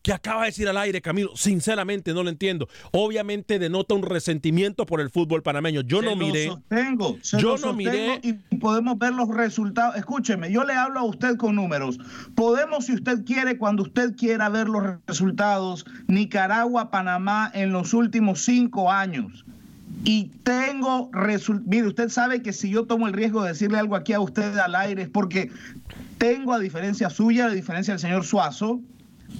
[0.02, 1.36] que acaba de decir al aire, Camilo.
[1.36, 2.68] Sinceramente, no lo entiendo.
[2.92, 5.82] Obviamente denota un resentimiento por el fútbol panameño.
[5.82, 6.46] Yo Se no lo miré.
[6.46, 8.20] sostengo, se Yo lo no sostengo miré.
[8.22, 9.96] Y podemos ver los resultados.
[9.96, 11.98] Escúcheme, yo le hablo a usted con números.
[12.34, 18.42] Podemos, si usted quiere, cuando usted quiera ver los resultados, Nicaragua, Panamá en los últimos
[18.42, 19.44] cinco años.
[20.04, 21.68] Y tengo resultados.
[21.68, 24.56] Mire, usted sabe que si yo tomo el riesgo de decirle algo aquí a usted
[24.56, 25.50] al aire es porque
[26.16, 28.80] tengo, a diferencia suya, a diferencia del señor Suazo,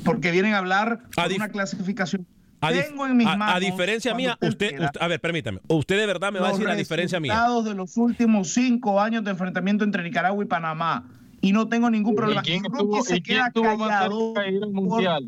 [0.05, 2.27] porque vienen a hablar A de una clasificación.
[2.63, 5.61] A, tengo en mis a- a manos, diferencia mía, usted, a ver, permítame.
[5.69, 7.33] Usted de verdad me va a los decir la diferencia mía.
[7.33, 11.05] resultados de los últimos cinco años de enfrentamiento entre Nicaragua y Panamá.
[11.43, 12.43] Y no tengo ningún problema.
[12.43, 14.83] ¿Y quién estuvo, se y quién queda estuvo más cerca de ir a un por-
[14.85, 15.27] mundial?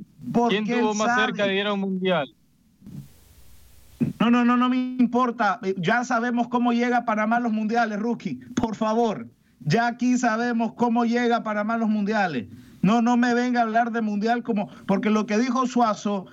[0.50, 2.34] ¿Quién estuvo más sabe- cerca de ir a un mundial?
[4.20, 5.58] No, no, no, no me importa.
[5.78, 8.34] Ya sabemos cómo llega Panamá a los mundiales, rookie.
[8.54, 9.26] Por favor,
[9.60, 12.46] ya aquí sabemos cómo llega Panamá a los mundiales.
[12.82, 16.26] No, no me venga a hablar de mundial como, porque lo que dijo Suazo,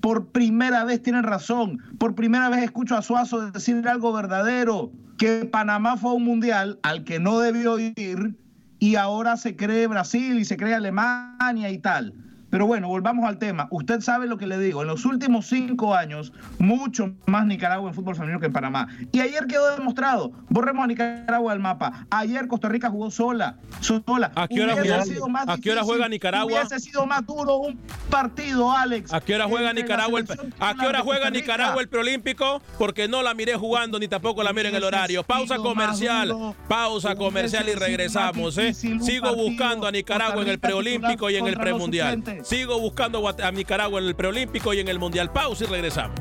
[0.00, 1.78] por primera vez tienen razón.
[1.98, 7.04] Por primera vez escucho a Suazo decir algo verdadero, que Panamá fue un mundial al
[7.04, 8.36] que no debió ir
[8.78, 12.12] y ahora se cree Brasil y se cree Alemania y tal.
[12.54, 13.66] Pero bueno, volvamos al tema.
[13.72, 14.82] Usted sabe lo que le digo.
[14.82, 18.86] En los últimos cinco años, mucho más Nicaragua en fútbol femenino que en Panamá.
[19.10, 20.30] Y ayer quedó demostrado.
[20.50, 22.06] Borremos a Nicaragua del mapa.
[22.10, 23.56] Ayer Costa Rica jugó sola.
[23.80, 24.30] Sola.
[24.36, 25.02] ¿A qué hora, juega,
[25.48, 26.46] ¿a qué hora juega Nicaragua?
[26.46, 27.76] Hubiese sido más duro un
[28.08, 29.12] partido, Alex.
[29.12, 30.26] ¿A qué hora juega Nicaragua el,
[30.60, 32.62] ¿A qué hora juega Nicaragua el preolímpico?
[32.78, 35.24] Porque no la miré jugando ni tampoco la miré en el horario.
[35.24, 36.54] Pausa comercial.
[36.68, 38.56] Pausa comercial y regresamos.
[38.58, 38.72] ¿eh?
[38.74, 42.22] Sigo buscando a Nicaragua en el preolímpico y en el premundial.
[42.44, 45.32] Sigo buscando a Nicaragua en el preolímpico y en el mundial.
[45.32, 46.20] Pausa y regresamos.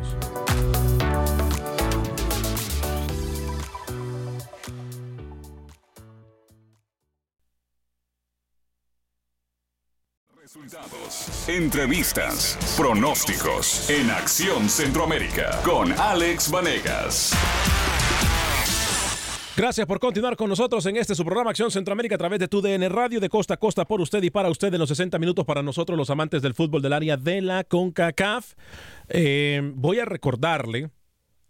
[10.41, 17.33] Resultados, entrevistas, pronósticos en Acción Centroamérica con Alex Vanegas.
[19.55, 22.59] Gracias por continuar con nosotros en este su programa Acción Centroamérica a través de tu
[22.59, 25.45] DN Radio de costa a costa por usted y para usted en los 60 minutos
[25.45, 28.55] para nosotros los amantes del fútbol del área de la CONCACAF.
[29.09, 30.89] Eh, voy a recordarle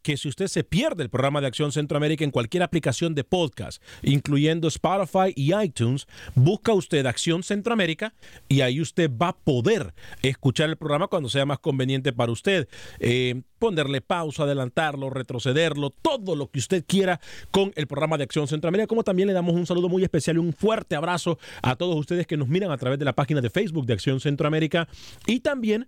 [0.04, 3.82] que si usted se pierde el programa de Acción Centroamérica en cualquier aplicación de podcast,
[4.04, 8.14] incluyendo Spotify y iTunes, busca usted Acción Centroamérica
[8.48, 12.68] y ahí usted va a poder escuchar el programa cuando sea más conveniente para usted.
[13.00, 18.46] Eh, ponerle pausa, adelantarlo, retrocederlo, todo lo que usted quiera con el programa de Acción
[18.46, 21.96] Centroamérica, como también le damos un saludo muy especial y un fuerte abrazo a todos
[21.96, 24.90] ustedes que nos miran a través de la página de Facebook de Acción Centroamérica
[25.26, 25.88] y también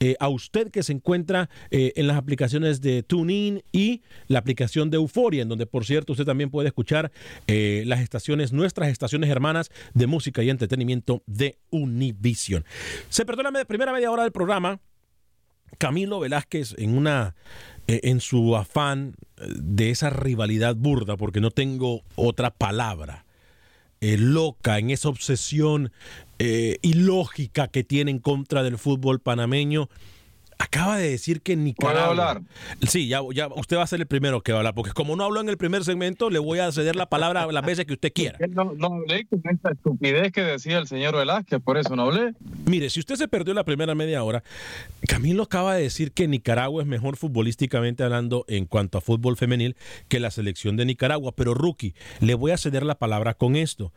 [0.00, 4.90] eh, a usted que se encuentra eh, en las aplicaciones de TuneIn y la aplicación
[4.90, 7.12] de Euforia, en donde por cierto usted también puede escuchar
[7.46, 12.64] eh, las estaciones, nuestras estaciones hermanas de música y entretenimiento de Univision.
[13.08, 14.80] Se perdona la primera media hora del programa.
[15.78, 17.34] Camilo Velázquez en una
[17.88, 23.25] en su afán de esa rivalidad burda, porque no tengo otra palabra,
[24.00, 25.92] loca, en esa obsesión
[26.38, 29.88] eh, ilógica que tiene en contra del fútbol panameño.
[30.58, 31.92] Acaba de decir que Nicaragua.
[31.92, 32.42] ¿Puedo hablar?
[32.88, 35.14] Sí, ya, ya usted va a ser el primero que va a hablar, porque como
[35.14, 37.92] no habló en el primer segmento, le voy a ceder la palabra las veces que
[37.92, 38.38] usted quiera.
[38.48, 42.32] No, no hablé con esta estupidez que decía el señor Velázquez, por eso no hablé.
[42.64, 44.42] Mire, si usted se perdió la primera media hora,
[45.06, 49.76] Camilo acaba de decir que Nicaragua es mejor futbolísticamente hablando en cuanto a fútbol femenil
[50.08, 51.32] que la selección de Nicaragua.
[51.32, 53.92] Pero, Rookie, le voy a ceder la palabra con esto.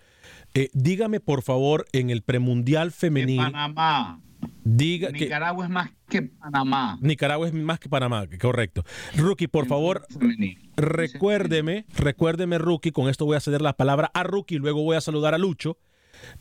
[0.54, 3.38] Eh, dígame, por favor, en el premundial femenil.
[3.38, 4.22] Panamá.
[4.64, 6.98] Diga Nicaragua es más que Panamá.
[7.02, 8.84] Nicaragua es más que Panamá, correcto.
[9.16, 10.06] Rookie, por favor,
[10.78, 15.02] recuérdeme, recuérdeme, Rookie, con esto voy a ceder la palabra a Rookie, luego voy a
[15.02, 15.78] saludar a Lucho.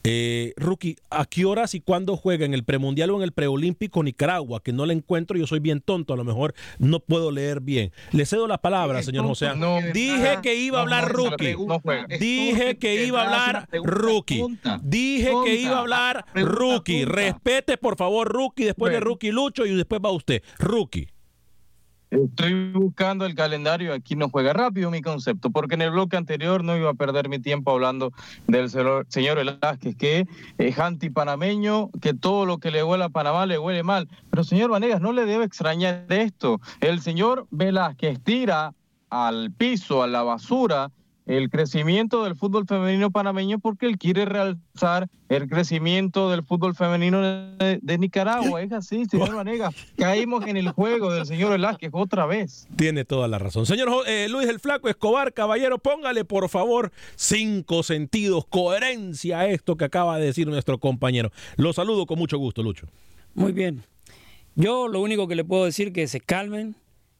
[0.04, 4.02] Eh, Rookie, ¿a qué horas y cuándo juega en el premundial o en el preolímpico
[4.02, 4.62] Nicaragua?
[4.62, 7.92] Que no le encuentro, yo soy bien tonto, a lo mejor no puedo leer bien.
[8.12, 9.50] Le cedo la palabra, señor José.
[9.92, 11.56] Dije que iba a hablar Rookie.
[12.18, 14.42] Dije que iba a hablar Rookie.
[14.82, 17.04] Dije que iba a hablar Rookie.
[17.04, 18.64] Respete, por favor, Rookie.
[18.64, 20.42] Después de Rookie Lucho y después va usted.
[20.58, 21.08] Rookie.
[22.10, 26.64] Estoy buscando el calendario, aquí no juega rápido mi concepto, porque en el bloque anterior
[26.64, 28.12] no iba a perder mi tiempo hablando
[28.46, 33.58] del señor Velázquez, que es antipanameño, que todo lo que le huele a Panamá le
[33.58, 34.08] huele mal.
[34.30, 36.62] Pero señor Vanegas, no le debe extrañar esto.
[36.80, 38.72] El señor Velázquez tira
[39.10, 40.90] al piso, a la basura,
[41.28, 47.20] el crecimiento del fútbol femenino panameño porque él quiere realzar el crecimiento del fútbol femenino
[47.20, 48.62] de, Nicaragua.
[48.62, 49.74] Es así, señor Vanegas.
[49.98, 52.66] Caímos en el juego del señor Velázquez otra vez.
[52.76, 53.66] Tiene toda la razón.
[53.66, 59.76] Señor eh, Luis el Flaco Escobar, caballero, póngale por favor cinco sentidos, coherencia a esto
[59.76, 61.30] que acaba de decir nuestro compañero.
[61.56, 62.86] Lo saludo con mucho gusto, Lucho.
[63.34, 63.84] Muy bien.
[64.54, 66.74] Yo lo único que le puedo decir es que se calmen,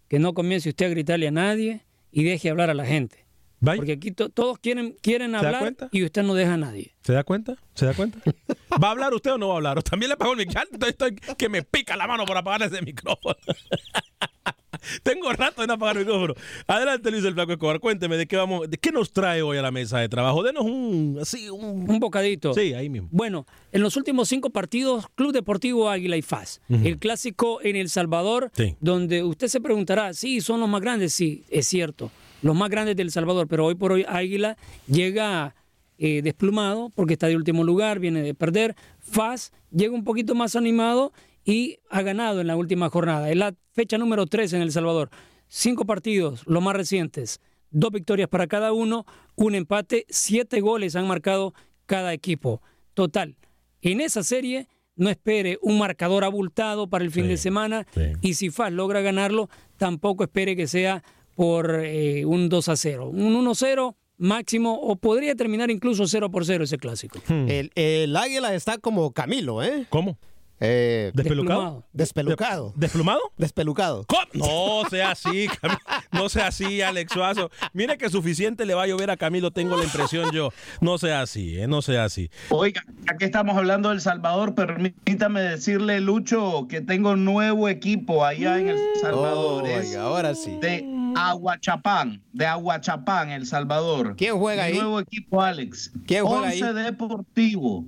[0.08, 3.27] que no comience usted a gritarle a nadie y deje hablar a la gente.
[3.60, 6.94] Porque aquí todos quieren, quieren hablar y usted no deja a nadie.
[7.02, 7.56] ¿Se da cuenta?
[7.74, 8.18] ¿Se da cuenta?
[8.82, 9.82] ¿Va a hablar usted o no va a hablar?
[9.82, 10.86] también le apagó el micrófono.
[10.86, 13.36] Estoy, que me pica la mano por apagar ese micrófono.
[15.02, 16.34] Tengo rato de no apagar el micrófono.
[16.68, 17.80] Adelante, Luis el Flaco Escobar.
[17.80, 20.44] Cuénteme de qué vamos, de qué nos trae hoy a la mesa de trabajo.
[20.44, 22.54] Denos un así, un, bocadito.
[22.54, 23.08] Sí, ahí mismo.
[23.10, 26.60] Bueno, en los últimos cinco partidos, Club Deportivo Águila y FAS.
[26.68, 31.44] El clásico en El Salvador, donde usted se preguntará, sí, son los más grandes, sí,
[31.48, 32.12] es cierto
[32.42, 35.54] los más grandes del Salvador, pero hoy por hoy Águila llega
[35.98, 38.76] eh, desplumado porque está de último lugar, viene de perder.
[39.00, 41.12] FAS llega un poquito más animado
[41.44, 43.30] y ha ganado en la última jornada.
[43.30, 45.10] Es la fecha número 3 en El Salvador.
[45.48, 51.08] cinco partidos, los más recientes, dos victorias para cada uno, un empate, siete goles han
[51.08, 51.54] marcado
[51.86, 52.60] cada equipo.
[52.92, 53.36] Total,
[53.80, 57.86] en esa serie no espere un marcador abultado para el fin de semana
[58.20, 59.48] y si FAS logra ganarlo,
[59.78, 61.02] tampoco espere que sea
[61.38, 63.10] por eh, un 2 a 0.
[63.10, 67.20] Un 1 0 máximo o podría terminar incluso 0 por 0 ese clásico.
[67.28, 69.86] El, el águila está como Camilo, ¿eh?
[69.88, 70.18] ¿Cómo?
[70.60, 71.84] Eh, ¿Despelucado?
[71.92, 72.72] Despelucado.
[72.76, 73.20] ¿Desplumado?
[73.36, 74.06] Despelucado.
[74.34, 75.78] No sea así, Cam-
[76.12, 77.50] no sea así, Alex Suazo.
[77.72, 80.52] Mire que suficiente le va a llover a Camilo, tengo la impresión yo.
[80.80, 81.68] No sea así, ¿eh?
[81.68, 82.30] no sea así.
[82.50, 88.58] Oiga, ya que estamos hablando del Salvador, permítame decirle, Lucho, que tengo nuevo equipo allá
[88.58, 89.62] en El Salvador.
[89.64, 90.58] Oiga, Es ahora sí.
[90.60, 90.84] De
[91.16, 94.14] Aguachapán, de Aguachapán, El Salvador.
[94.16, 94.78] ¿Quién juega Mi ahí?
[94.78, 95.92] Nuevo equipo, Alex.
[96.06, 96.62] ¿Quién juega ahí?
[96.62, 97.84] Once Deportivo.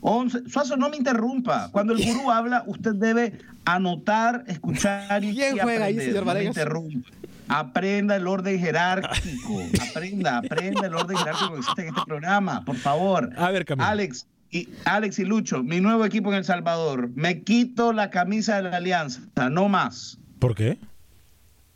[0.00, 0.38] Once.
[0.48, 1.70] Suazo, no me interrumpa.
[1.72, 6.44] Cuando el gurú habla, usted debe anotar, escuchar y, ¿Quién juega ahí, señor No me
[6.44, 7.08] interrumpa.
[7.48, 9.62] Aprenda el orden jerárquico.
[9.90, 13.30] Aprenda, aprenda el orden jerárquico que existe en este programa, por favor.
[13.36, 13.88] A ver, Camilo.
[13.88, 17.10] Alex y Alex y Lucho, mi nuevo equipo en El Salvador.
[17.14, 20.78] Me quito la camisa de la Alianza, no más, ¿Por qué?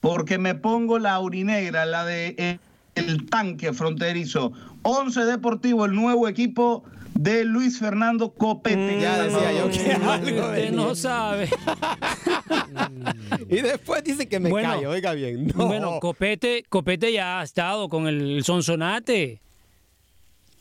[0.01, 2.59] porque me pongo la urinegra, la de
[2.95, 4.53] el tanque fronterizo.
[4.83, 6.85] 11 Deportivo, el nuevo equipo
[7.23, 9.01] de Luis Fernando Copete.
[9.01, 10.71] Ya decía yo que algo Usted venía.
[10.73, 11.49] no sabe.
[13.49, 15.47] Y después dice que me Bueno, callo, oiga bien.
[15.55, 15.67] No.
[15.67, 19.41] Bueno, Copete, Copete ya ha estado con el Sonsonate.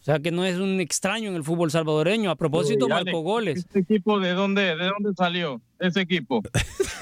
[0.01, 2.31] O sea que no es un extraño en el fútbol salvadoreño.
[2.31, 3.59] A propósito, Uy, marcó goles.
[3.59, 5.61] ¿Este equipo de dónde, de dónde salió?
[5.81, 6.41] Ese equipo.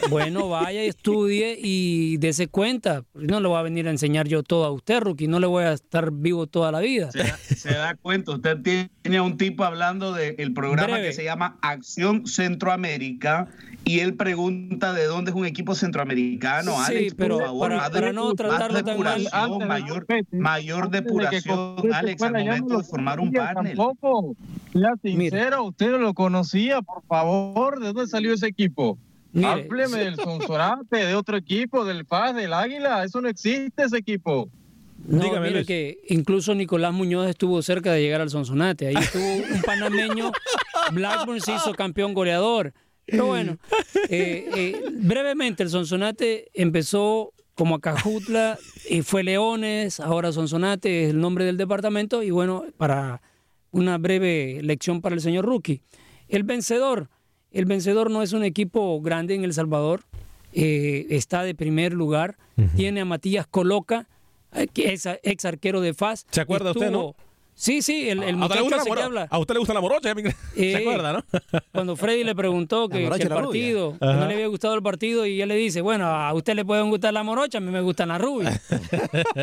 [0.09, 3.03] Bueno, vaya, estudie y dése cuenta.
[3.13, 5.27] No le voy a venir a enseñar yo todo a usted, Rookie.
[5.27, 7.11] No le voy a estar vivo toda la vida.
[7.11, 8.57] Se da, se da cuenta, usted
[9.01, 11.07] tiene a un tipo hablando del programa Breve.
[11.09, 13.47] que se llama Acción Centroamérica
[13.83, 16.71] y él pregunta de dónde es un equipo centroamericano.
[16.85, 19.27] Sí, Alex, pero por favor, para- más para de- no tratarlo tan mal.
[19.33, 23.75] Antes de mayor, mayor de depuración, Alex, al no momento de formar un panel.
[23.75, 24.35] Tampoco.
[24.71, 27.79] Sea sincero, usted no lo conocía, por favor.
[27.79, 28.68] ¿De dónde salió ese equipo?
[29.31, 33.03] Mire, Hábleme del Sonsonate, de otro equipo, del Paz, del Águila.
[33.03, 34.49] Eso no existe, ese equipo.
[35.07, 35.67] No, Dígame, mire Luis.
[35.67, 38.87] que incluso Nicolás Muñoz estuvo cerca de llegar al Sonsonate.
[38.87, 39.23] Ahí estuvo
[39.55, 40.31] un panameño,
[40.93, 42.73] Blackburn se hizo campeón goleador.
[43.05, 43.57] Pero bueno,
[44.09, 48.57] eh, eh, brevemente, el Sonsonate empezó como Acajutla,
[48.89, 52.23] y fue Leones, ahora Sonsonate es el nombre del departamento.
[52.23, 53.21] Y bueno, para
[53.71, 55.81] una breve lección para el señor Rookie.
[56.27, 57.09] El vencedor,
[57.51, 60.01] el vencedor no es un equipo grande en El Salvador,
[60.53, 62.37] eh, está de primer lugar,
[62.75, 64.07] tiene a Matías Coloca,
[64.53, 66.25] eh, que es ex arquero de FAS.
[66.31, 67.15] ¿Se acuerda usted, Estuvo-
[67.59, 69.27] Sí, sí, el, el ¿A usted le muchacho habla.
[69.29, 70.15] A usted le gusta la morocha,
[70.55, 71.25] ¿se acuerda, no?
[71.73, 75.41] Cuando Freddy le preguntó que, el partido, que no le había gustado el partido, y
[75.41, 78.07] él le dice, bueno, a usted le pueden gustar la morocha, a mí me gustan
[78.07, 78.61] las rubias.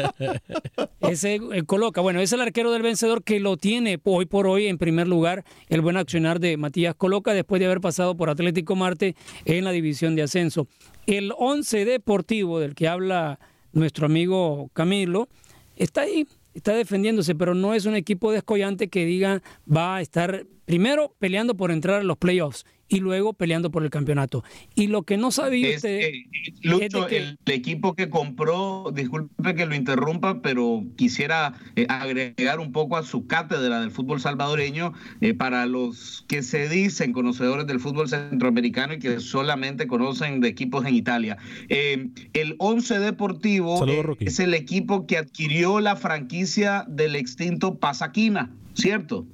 [1.00, 4.68] ese eh, coloca, bueno, es el arquero del vencedor que lo tiene hoy por hoy
[4.68, 8.76] en primer lugar el buen accionar de Matías Coloca después de haber pasado por Atlético
[8.76, 10.68] Marte en la división de ascenso.
[11.06, 13.38] El 11 deportivo del que habla
[13.72, 15.28] nuestro amigo Camilo
[15.76, 20.46] está ahí, está defendiéndose, pero no es un equipo descollante que diga va a estar
[20.64, 24.44] primero peleando por entrar a los playoffs y luego peleando por el campeonato.
[24.74, 25.98] Y lo que no sabía Es usted...
[26.00, 26.24] que,
[26.62, 31.54] Lucho, es de que- el, el equipo que compró, disculpe que lo interrumpa, pero quisiera
[31.74, 36.68] eh, agregar un poco a su cátedra del fútbol salvadoreño eh, para los que se
[36.68, 41.36] dicen conocedores del fútbol centroamericano y que solamente conocen de equipos en Italia.
[41.68, 47.78] Eh, el Once Deportivo Saludos, eh, es el equipo que adquirió la franquicia del extinto
[47.78, 49.26] Pasaquina, ¿cierto?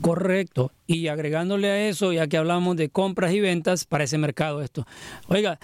[0.00, 0.72] Correcto.
[0.86, 4.86] Y agregándole a eso, ya que hablamos de compras y ventas para ese mercado esto.
[5.28, 5.58] Oiga,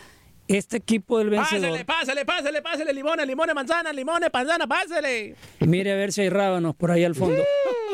[0.47, 5.35] este equipo del vencedor, Pásele, pásele, pásele, pásele, limones, limones, manzanas, limones, manzana, pásele.
[5.61, 7.43] mire a ver si hay rábanos por ahí al fondo.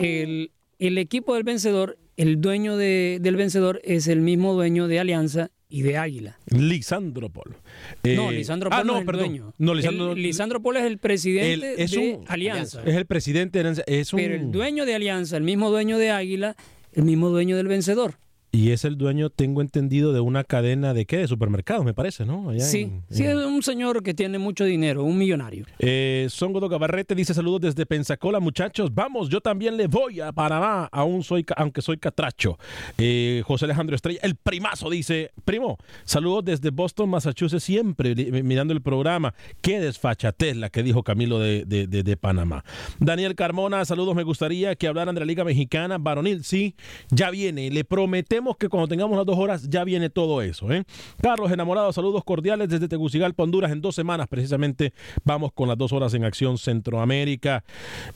[0.01, 5.01] El, el equipo del vencedor, el dueño de- del vencedor es el mismo dueño de
[5.01, 6.39] Alianza y de Águila.
[6.47, 7.57] Lisandro Polo.
[8.05, 9.27] no, Eh, Lisandro ah, Polo no, es el perdón.
[9.29, 9.55] dueño.
[9.59, 12.81] No, Lisandro, El- Lisandro Polo es el presidente es de un- Alianza.
[12.85, 16.11] Es el presidente de es un, Pero el dueño de Alianza, el mismo dueño de
[16.13, 16.55] Águila,
[16.93, 18.19] el mismo dueño del vencedor.
[18.55, 22.25] Y es el dueño, tengo entendido, de una cadena de qué, de supermercados, me parece,
[22.25, 22.51] ¿no?
[22.51, 25.67] Allá Sí, en- sí, en- es un señor que tiene mucho dinero, un millonario.
[25.79, 28.95] Eh, Songo Gabarrete dice saludos desde Pensacola, muchachos.
[28.95, 32.59] Vamos, yo también le voy a Panamá, aún soy, aunque soy catracho.
[32.99, 38.83] Eh, José Alejandro Estrella, el primazo, dice, primo, saludos desde Boston, Massachusetts, siempre mirando el
[38.83, 39.35] programa.
[39.63, 42.65] Qué desfachatez la que dijo Camilo de, de- de- de Panamá.
[43.01, 46.75] Daniel Carmona, saludos, me gustaría que hablaran de la Liga Mexicana, varonil, sí,
[47.11, 47.71] ya viene.
[47.71, 50.71] Le prometemos sabemos que cuando tengamos las dos horas ya viene todo eso.
[50.71, 50.85] ¿eh?
[51.23, 53.73] Carlos, enamorado, saludos cordiales desde Tegucigalpa, Honduras.
[53.73, 54.93] En dos semanas precisamente
[55.25, 57.65] vamos con las dos horas en Acción Centroamérica.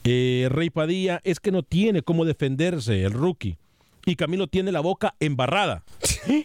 [0.05, 3.57] Eh, Rey Padilla es que no tiene cómo defenderse el rookie.
[4.05, 5.83] Y Camilo tiene la boca embarrada.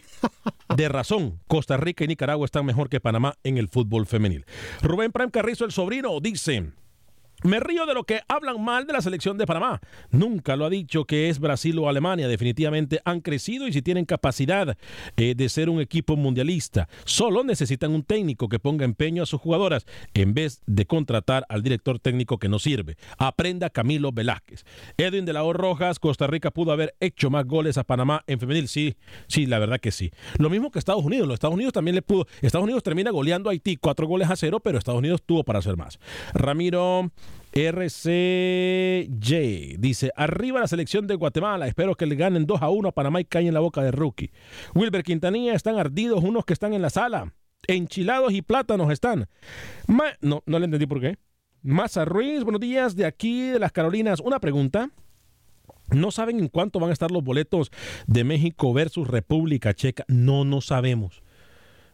[0.77, 4.45] De razón, Costa Rica y Nicaragua están mejor que Panamá en el fútbol femenil.
[4.81, 6.71] Rubén Prime Carrizo, el sobrino, dice...
[7.43, 9.81] Me río de lo que hablan mal de la selección de Panamá.
[10.11, 12.29] Nunca lo ha dicho que es Brasil o Alemania.
[12.29, 14.77] Definitivamente han crecido y si tienen capacidad
[15.17, 16.87] eh, de ser un equipo mundialista.
[17.03, 21.63] Solo necesitan un técnico que ponga empeño a sus jugadoras en vez de contratar al
[21.63, 22.95] director técnico que no sirve.
[23.17, 24.63] Aprenda Camilo Velázquez.
[24.95, 28.39] Edwin de la O Rojas, Costa Rica pudo haber hecho más goles a Panamá en
[28.39, 28.69] femenil.
[28.69, 28.95] Sí,
[29.27, 30.11] sí, la verdad que sí.
[30.37, 31.27] Lo mismo que Estados Unidos.
[31.27, 32.25] Los Estados Unidos también le pudo.
[32.41, 35.59] Estados Unidos termina goleando a Haití cuatro goles a cero, pero Estados Unidos tuvo para
[35.59, 35.99] hacer más.
[36.33, 37.11] Ramiro.
[37.55, 39.05] RCJ
[39.77, 43.21] dice, arriba la selección de Guatemala, espero que le ganen 2 a 1 a Panamá
[43.21, 44.31] y caen en la boca de rookie.
[44.73, 47.31] Wilber Quintanilla, están ardidos unos que están en la sala,
[47.67, 49.27] enchilados y plátanos están.
[49.87, 51.17] no, no le entendí por qué.
[51.61, 54.19] Maza Ruiz, buenos días, de aquí de las Carolinas.
[54.19, 54.89] Una pregunta.
[55.89, 57.71] ¿No saben en cuánto van a estar los boletos
[58.07, 60.05] de México versus República Checa?
[60.07, 61.22] No, no sabemos.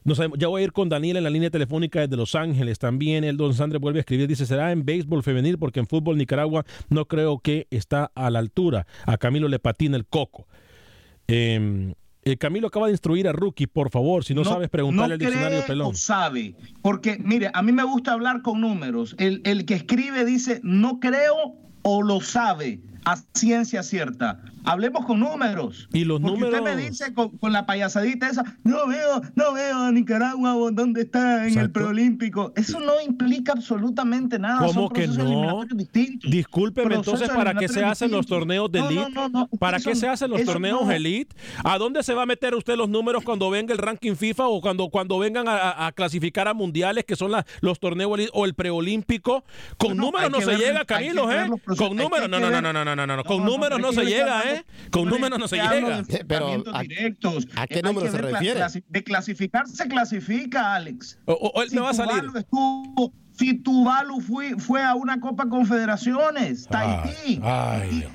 [0.03, 0.37] No sabemos.
[0.39, 2.79] Ya voy a ir con Daniel en la línea telefónica desde Los Ángeles.
[2.79, 4.27] También el Don Sandre vuelve a escribir.
[4.27, 8.39] Dice, será en béisbol femenil porque en fútbol Nicaragua no creo que está a la
[8.39, 8.87] altura.
[9.05, 10.47] A Camilo le patina el coco.
[11.27, 11.93] Eh,
[12.37, 15.87] Camilo acaba de instruir a Rookie, por favor, si no, sabes preguntarle al diccionario pelón.
[15.89, 19.15] No sabe, porque mire, a mí me gusta hablar con números.
[19.17, 24.39] El, el que escribe dice, no creo o lo sabe a ciencia cierta.
[24.65, 25.87] Hablemos con números.
[25.93, 26.59] Y los Porque números.
[26.59, 31.47] Usted me dice con, la payasadita esa, no veo, no veo a Nicaragua dónde está
[31.47, 32.53] en el preolímpico.
[32.55, 34.67] Eso no implica absolutamente nada.
[34.67, 35.65] ¿Cómo que no?
[36.23, 39.11] Discúlpeme, entonces, ¿para qué se hacen los torneos de elite?
[39.59, 41.35] ¿Para qué se hacen los torneos elite?
[41.63, 44.61] ¿A dónde se va a meter usted los números cuando venga el ranking FIFA o
[44.61, 47.31] cuando, cuando vengan a, clasificar a mundiales que son
[47.61, 49.43] los torneos elite o el preolímpico?
[49.77, 51.49] Con números no se llega, Camilo, ¿eh?
[51.77, 54.65] Con números, no, no, no, no, no, no, no, con números no se llega, ¿eh?
[54.91, 56.03] Con números no se llega.
[56.27, 57.47] Pero, ¿a, directos.
[57.55, 58.61] ¿a qué número se refiere?
[58.87, 61.19] De clasificar se clasifica, Alex.
[61.25, 62.23] O, él me va a salir
[63.39, 67.39] si Tuvalu fue, fue a una Copa Confederaciones, Tahití.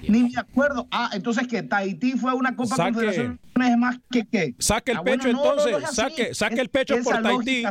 [0.07, 0.87] ni, me acuerdo.
[0.91, 4.55] Ah, entonces que Tahití fue a una Copa Confederaciones es más que qué.
[4.59, 7.63] Saque el ah, pecho entonces, saque, saque el pecho por Tahití.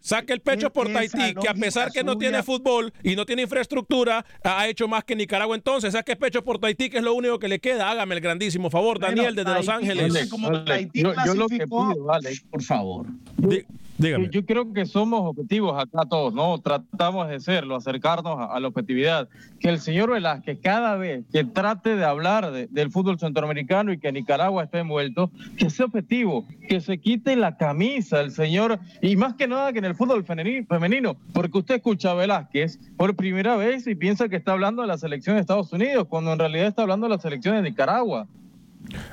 [0.00, 3.42] saque el pecho por Tahití, que a pesar que no tiene fútbol y no tiene
[3.42, 5.92] infraestructura, ha hecho más que Nicaragua entonces.
[5.92, 7.90] Saque el pecho por Tahití, que es lo único que le queda.
[7.90, 10.12] Hágame el grandísimo favor, Daniel, desde Los Ángeles.
[10.92, 13.06] yo, lo que pido, vale, por favor.
[13.38, 13.58] Yo
[14.46, 16.58] creo que somos objetivos acá todos, ¿no?
[16.58, 19.28] Tratamos de serlo, acercarnos a, la objetividad.
[19.58, 24.12] Que el señor Velázquez cada vez que trate de hablar del fútbol centroamericano y que
[24.12, 29.34] Nicaragua esté envuelto, que sea objetivo, que se quite la camisa el señor, y más
[29.34, 33.86] que nada que en el fútbol femenino, porque usted escucha a Velázquez por primera vez
[33.86, 36.82] y piensa que está hablando de la selección de Estados Unidos, cuando en realidad está
[36.82, 38.26] hablando de la selección de Nicaragua.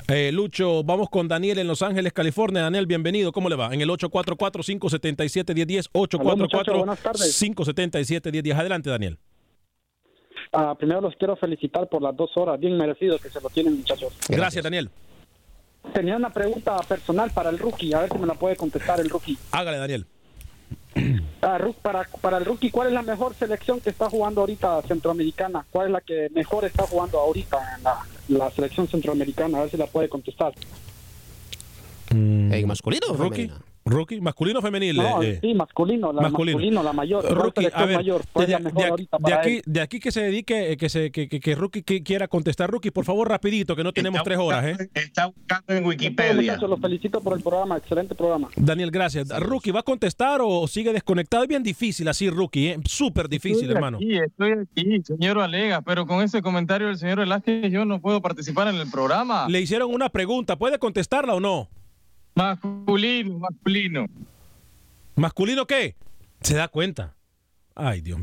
[0.08, 2.62] Eh, Lucho, vamos con Daniel en Los Ángeles, California.
[2.62, 3.32] Daniel, bienvenido.
[3.32, 3.74] ¿Cómo le va?
[3.74, 5.90] En el 844-577-1010.
[5.92, 8.56] 844-577-1010.
[8.56, 9.18] Adelante, Daniel.
[10.54, 13.78] Ah, primero los quiero felicitar por las dos horas, bien merecidos que se lo tienen,
[13.78, 14.14] muchachos.
[14.30, 14.90] Gracias, Daniel.
[15.94, 19.10] Tenía una pregunta personal para el rookie, a ver si me la puede contestar el
[19.10, 19.38] rookie.
[19.52, 20.06] Hágale, Daniel.
[21.40, 25.68] Ah, para, para el rookie, ¿cuál es la mejor selección que está jugando ahorita centroamericana?
[25.70, 29.72] ¿Cuál es la que mejor está jugando ahorita en la, la selección centroamericana, a ver
[29.72, 30.54] si la puede contestar.
[32.14, 32.66] Mm.
[32.66, 33.52] masculino o rookie?
[33.90, 34.98] Rookie, masculino o femenil.
[34.98, 36.84] No, eh, sí, masculino, la masculino.
[36.84, 37.26] la mayor.
[37.26, 41.28] Rookie, a ver, mayor, de, de, aquí, de, aquí, que se dedique, que se que,
[41.28, 42.70] que, que Rookie quiera contestar.
[42.70, 44.66] Rookie, por favor, rapidito, que no tenemos tres horas.
[44.66, 44.90] ¿eh?
[44.94, 46.58] Está buscando en Wikipedia.
[46.58, 48.50] Los felicito por el programa, excelente programa.
[48.56, 49.30] Daniel, gracias.
[49.40, 51.44] Rookie, ¿va a contestar o sigue desconectado?
[51.44, 52.80] Es bien difícil así, Rookie, ¿eh?
[52.86, 54.00] súper difícil, hermano.
[54.00, 58.22] Sí, estoy aquí, señor Alega, pero con ese comentario del señor Velázquez yo no puedo
[58.22, 59.48] participar en el programa.
[59.48, 61.70] Le hicieron una pregunta, ¿puede contestarla o no?
[62.38, 64.06] Masculino, masculino.
[65.16, 65.96] ¿Masculino qué?
[66.42, 67.16] Se da cuenta.
[67.74, 68.20] Ay, Dios.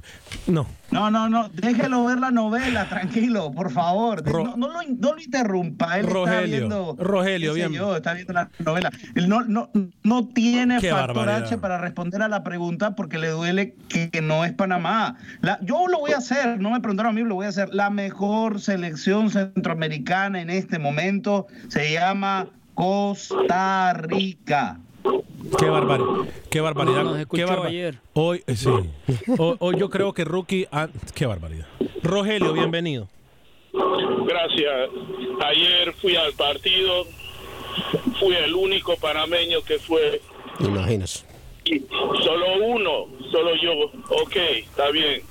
[0.46, 0.68] No.
[0.92, 1.48] No, no, no.
[1.48, 4.24] Déjelo ver la novela, tranquilo, por favor.
[4.24, 5.98] no, lo, no, interrumpa.
[5.98, 6.96] Él Rogelio, está viendo.
[6.96, 7.72] Rogelio, bien.
[7.72, 8.92] Yo, está viendo la novela.
[9.16, 9.70] Él no, no,
[10.04, 14.52] no tiene factor H para responder a la pregunta porque le duele que, no es
[14.52, 15.16] Panamá.
[15.40, 17.68] La, yo lo voy a hacer, no me preguntaron a mí, lo voy a hacer.
[17.74, 24.78] La mejor selección centroamericana en este momento se llama Costa Rica.
[25.58, 26.06] Qué barbaridad.
[26.50, 27.26] Qué barbaridad.
[27.32, 27.94] qué barbaridad.
[28.14, 28.70] Hoy, eh, sí.
[29.38, 30.66] Hoy, yo creo que Rookie.
[31.14, 31.66] qué barbaridad.
[32.02, 33.08] Rogelio, bienvenido.
[33.72, 34.90] Gracias.
[35.40, 37.04] Ayer fui al partido
[38.18, 40.20] fui el único panameño que fue.
[40.60, 41.24] Imagínese.
[41.64, 41.80] Y
[42.22, 43.72] solo uno, solo yo.
[44.22, 45.22] Ok, está bien.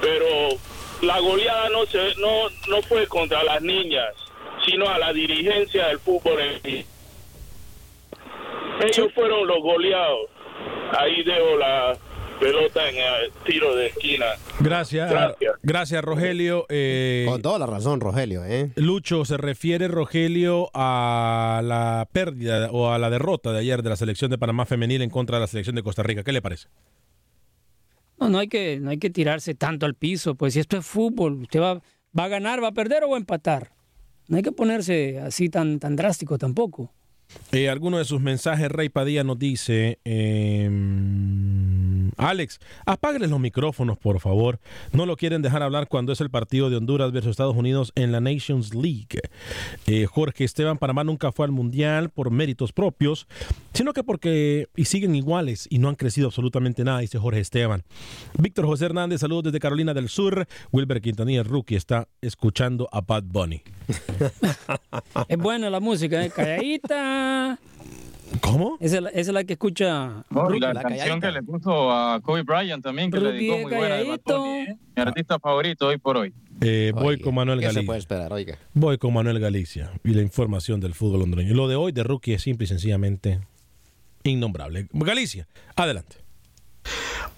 [0.00, 0.26] Pero
[1.02, 4.14] la goleada no, se, no, no fue contra las niñas,
[4.66, 6.86] sino a la dirigencia del fútbol en sí.
[8.82, 10.28] Ellos fueron los goleados.
[10.98, 11.96] Ahí dejo la
[12.38, 14.26] pelota en el tiro de esquina.
[14.60, 15.10] Gracias,
[15.62, 16.66] gracias, Rogelio.
[16.68, 18.44] Eh, Con toda la razón, Rogelio.
[18.44, 18.70] ¿eh?
[18.76, 23.96] Lucho, ¿se refiere Rogelio a la pérdida o a la derrota de ayer de la
[23.96, 26.22] selección de Panamá femenil en contra de la selección de Costa Rica?
[26.22, 26.68] ¿Qué le parece?
[28.18, 30.86] No, no hay que, no hay que tirarse tanto al piso, pues si esto es
[30.86, 31.80] fútbol, usted va,
[32.18, 33.72] va a ganar, va a perder o va a empatar.
[34.28, 36.92] No hay que ponerse así tan, tan drástico tampoco.
[37.52, 40.68] Eh, alguno de sus mensajes, Rey Padilla nos dice, eh,
[42.16, 44.58] Alex, apágueles los micrófonos, por favor.
[44.92, 48.12] No lo quieren dejar hablar cuando es el partido de Honduras versus Estados Unidos en
[48.12, 49.20] la Nations League.
[49.86, 53.26] Eh, Jorge Esteban, Panamá nunca fue al Mundial por méritos propios,
[53.72, 57.82] sino que porque, y siguen iguales y no han crecido absolutamente nada, dice Jorge Esteban.
[58.38, 60.46] Víctor José Hernández, saludos desde Carolina del Sur.
[60.72, 63.62] Wilber Quintanilla, rookie, está escuchando a Bad Bunny.
[65.28, 66.30] es buena la música, ¿eh?
[66.30, 67.58] calladita.
[68.40, 68.76] ¿Cómo?
[68.80, 70.24] Esa, esa, es la que escucha.
[70.30, 73.58] No, y la, la canción que le puso a Kobe Bryant también, que le dedicó
[73.58, 74.76] muy buena de Bunny, ¿eh?
[74.96, 76.32] Mi artista favorito hoy por hoy.
[76.60, 77.82] Eh, voy con Manuel ¿qué Galicia.
[77.82, 78.32] se puede esperar?
[78.32, 78.58] Oiga.
[78.72, 81.54] Voy con Manuel Galicia y la información del fútbol hondureño.
[81.54, 83.40] Lo de hoy de rookie es simple y sencillamente
[84.24, 84.88] innombrable.
[84.92, 85.46] Galicia,
[85.76, 86.16] adelante.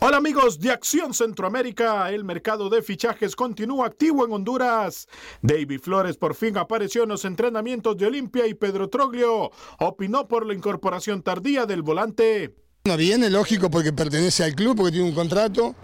[0.01, 5.09] Hola amigos de Acción Centroamérica, el mercado de fichajes continúa activo en Honduras.
[5.43, 10.47] David Flores por fin apareció en los entrenamientos de Olimpia y Pedro Troglio opinó por
[10.47, 12.55] la incorporación tardía del volante.
[12.85, 15.75] No viene, lógico, porque pertenece al club, porque tiene un contrato,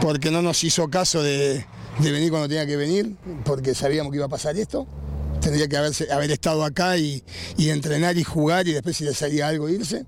[0.00, 1.66] porque no nos hizo caso de,
[2.00, 3.14] venir cuando tenía que venir,
[3.44, 4.86] porque sabíamos que iba a pasar esto.
[5.42, 7.22] Tendría que haber estado acá y,
[7.58, 10.06] y entrenar y jugar y después si le salía algo irse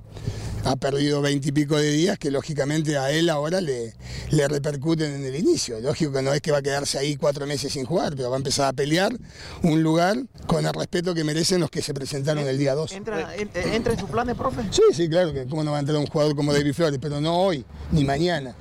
[0.64, 3.94] ha perdido veintipico de días que lógicamente a él ahora le,
[4.30, 5.80] le repercuten en el inicio.
[5.80, 8.36] Lógico que no es que va a quedarse ahí cuatro meses sin jugar, pero va
[8.36, 9.12] a empezar a pelear
[9.62, 12.92] un lugar con el respeto que merecen los que se presentaron el día 2.
[12.92, 14.62] ¿Entra, ¿Entra en su plan de profe?
[14.70, 17.20] Sí, sí, claro, que cómo no va a entrar un jugador como David Flores, pero
[17.20, 18.54] no hoy, ni mañana.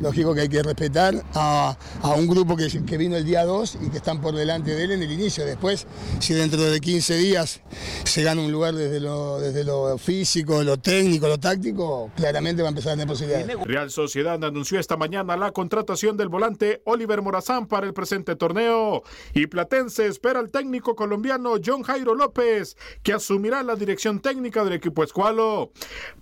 [0.00, 3.78] Lógico que hay que respetar a, a un grupo que, que, vino el día 2
[3.86, 5.44] y que están por delante de él en el inicio.
[5.44, 5.86] Después,
[6.20, 7.60] si dentro de 15 días
[8.04, 12.68] se gana un lugar desde lo, desde lo físico, lo técnico, lo táctico, claramente va
[12.68, 13.56] a empezar a tener posibilidades.
[13.64, 19.02] Real Sociedad anunció esta mañana la contratación del volante Oliver Morazán para el presente torneo
[19.34, 24.74] y Platense espera al técnico colombiano John Jairo López, que asumirá la dirección técnica del
[24.74, 25.70] equipo escualo.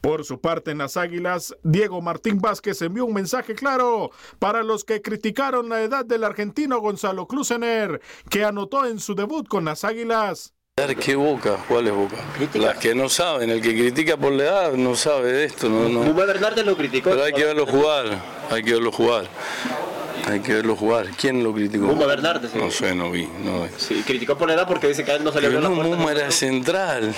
[0.00, 4.84] Por su parte, en las Águilas, Diego Martín Vázquez envió un mensaje claro para los
[4.84, 8.00] que criticaron la edad del argentino Gonzalo Klusener,
[8.30, 10.54] que anotó en su debut con las Águilas.
[10.76, 11.64] ¿Qué boca?
[11.68, 12.16] ¿Cuál es boca?
[12.54, 15.68] Las que no saben, el que critica por la edad no sabe de esto.
[15.68, 16.04] No, no.
[16.04, 17.10] Lo criticó.
[17.10, 19.28] Pero hay que verlo jugar, hay que verlo jugar.
[20.26, 21.08] Hay que verlo jugar.
[21.18, 21.84] ¿Quién lo criticó?
[21.84, 22.50] Muma Bernardes.
[22.50, 22.58] Sí.
[22.58, 23.28] No sé, no vi.
[23.44, 23.66] No.
[23.76, 25.70] Sí, criticó por la edad porque dice que a él no se le Pero no,
[25.70, 25.96] la puerta.
[25.96, 27.14] Muma era central.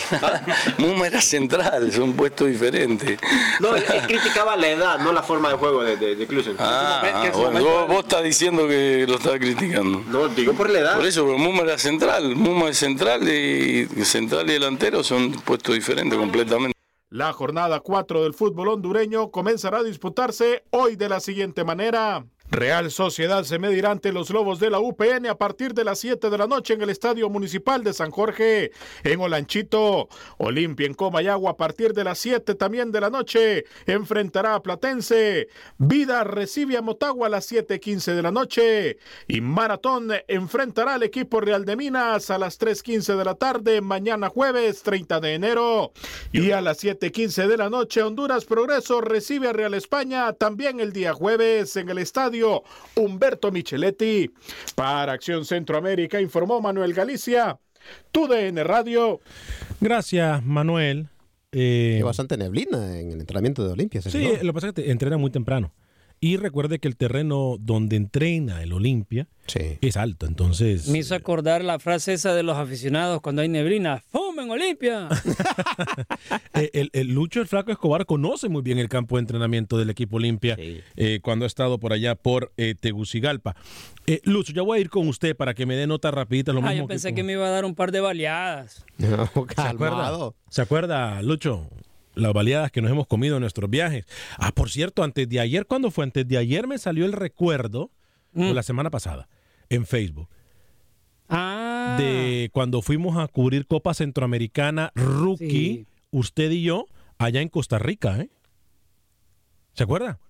[0.78, 3.18] Muma era central, son puestos diferentes.
[3.60, 6.56] No, él, él, criticaba la edad, no la forma de juego de, de, de Klusen.
[6.58, 10.02] Ah, ah bueno, vos, vos, estás diciendo que lo estás criticando.
[10.08, 10.96] No, digo por la edad.
[10.96, 12.34] Por eso, pero Muma era central.
[12.34, 16.76] Muma es central y central y delantero son puestos diferentes completamente.
[17.10, 22.26] La jornada 4 del fútbol hondureño comenzará a disputarse hoy de la siguiente manera.
[22.50, 26.30] Real Sociedad se medirá ante los Lobos de la UPN a partir de las 7
[26.30, 28.70] de la noche en el Estadio Municipal de San Jorge,
[29.02, 30.08] en Olanchito.
[30.38, 35.48] Olimpia en Comayagua a partir de las 7 también de la noche enfrentará a Platense.
[35.78, 38.98] Vida recibe a Motagua a las 7.15 de la noche.
[39.26, 44.28] Y Maratón enfrentará al equipo Real de Minas a las 3.15 de la tarde mañana
[44.28, 45.92] jueves 30 de enero.
[46.30, 50.92] Y a las 7.15 de la noche Honduras Progreso recibe a Real España también el
[50.92, 52.35] día jueves en el Estadio
[52.94, 54.30] Humberto Micheletti.
[54.74, 57.58] Para Acción Centroamérica informó Manuel Galicia,
[58.12, 59.20] TUDN Radio.
[59.80, 61.08] Gracias, Manuel.
[61.52, 64.02] Eh, Hay bastante neblina en el entrenamiento de Olimpia.
[64.02, 65.72] Sí, lo que pasa es que entrena muy temprano.
[66.20, 69.78] Y recuerde que el terreno donde entrena el Olimpia sí.
[69.80, 70.88] es alto, entonces...
[70.88, 74.02] Me hizo acordar la frase esa de los aficionados cuando hay neblina.
[74.10, 75.08] ¡Fumen Olimpia!
[76.54, 79.90] el, el, el, Lucho el Flaco Escobar conoce muy bien el campo de entrenamiento del
[79.90, 80.80] equipo Olimpia sí.
[80.96, 83.54] eh, cuando ha estado por allá por eh, Tegucigalpa.
[84.06, 86.52] Eh, Lucho, ya voy a ir con usted para que me dé nota rapidita.
[86.52, 88.84] Lo ah, mismo yo pensé que, que, me iba a dar un par de baleadas.
[88.98, 90.32] No, ¿Se acuerda?
[90.48, 91.68] ¿Se acuerda, Lucho?
[92.16, 94.06] Las baleadas que nos hemos comido en nuestros viajes.
[94.38, 96.04] Ah, por cierto, antes de ayer, ¿cuándo fue?
[96.04, 97.92] Antes de ayer me salió el recuerdo,
[98.32, 98.50] mm.
[98.52, 99.28] la semana pasada,
[99.68, 100.28] en Facebook.
[101.28, 101.96] Ah.
[101.98, 106.86] de cuando fuimos a cubrir Copa Centroamericana Rookie, usted y yo,
[107.18, 108.30] allá en Costa Rica, ¿eh?
[109.72, 110.20] ¿Se acuerda?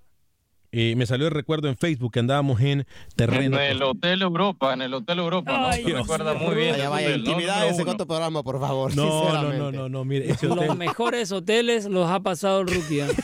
[0.73, 3.59] Eh, me salió el recuerdo en Facebook que andábamos en terreno.
[3.59, 5.73] En el Hotel Europa, en el Hotel Europa, Ay, ¿no?
[5.73, 6.77] Se Dios recuerda muy bien.
[6.91, 8.95] Vaya, en número otro programa, por favor.
[8.97, 9.59] No, no, sinceramente.
[9.59, 10.67] no, no, no, mire, ese hotel.
[10.69, 13.01] Los mejores hoteles los ha pasado el rookie.
[13.01, 13.07] ¿eh?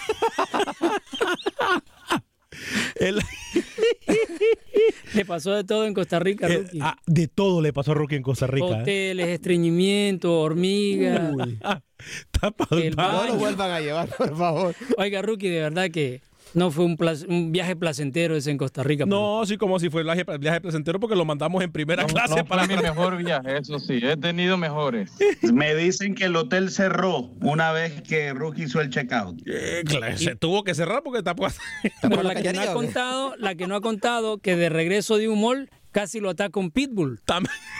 [2.97, 3.21] el-
[5.15, 6.79] Le pasó de todo en Costa Rica, rookie.
[6.81, 8.67] ah, de todo le pasó a Rookie en Costa Rica.
[8.67, 8.81] ¿eh?
[8.83, 11.33] Hoteles, estreñimiento, hormigas.
[11.35, 11.59] Uy.
[12.31, 13.13] Tapa el baño.
[13.13, 14.75] No lo vuelvan a llevar, por favor.
[14.97, 16.23] Oiga, rookie, de verdad que
[16.55, 19.07] no fue un, viaje placentero ese en Costa Rica.
[19.07, 22.37] No, sí, como si fue el viaje, placentero porque lo mandamos en primera No, clase
[22.37, 25.13] no para mi mejor viaje, eso sí, he tenido mejores.
[25.53, 29.43] Me dicen que el hotel cerró una vez que Rookie hizo el checkout.
[29.47, 31.47] Eh, claro, se tuvo que cerrar porque tapó.
[32.03, 35.29] Pero la que no ha contado, la que no ha contado que de regreso de
[35.29, 37.21] un mall casi lo ataca un pitbull.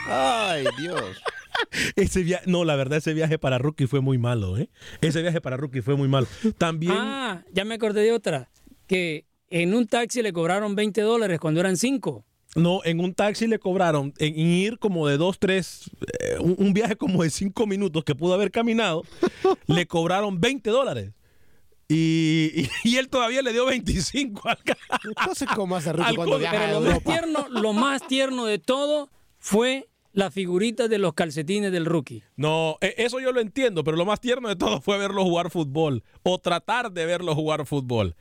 [0.07, 1.23] Ay, Dios.
[1.97, 4.69] Ese viaje, no, la verdad, ese viaje para Rookie fue muy malo, ¿eh?
[5.01, 6.27] Ese viaje para Rookie fue muy malo.
[6.59, 6.95] También.
[6.97, 8.49] Ah, ya me acordé de otra.
[8.87, 12.25] Que en un taxi le cobraron 20 dólares cuando eran 5.
[12.55, 16.75] No, en un taxi le cobraron, en ir como de dos, tres, eh, un, un
[16.75, 19.03] viaje como de cinco minutos que pudo haber caminado,
[19.67, 21.13] le cobraron 20 dólares.
[21.89, 24.59] Y, y- y él todavía le dio 25 al
[25.05, 28.59] Entonces, ¿cómo hace Al cuando viaja a Pero lo más, tierno, lo más tierno de
[28.59, 32.23] todo fue la figurita de los calcetines del rookie.
[32.37, 35.51] No, e- eso yo lo entiendo, pero lo más tierno de todo fue verlo jugar
[35.51, 38.15] fútbol o tratar de verlo jugar fútbol.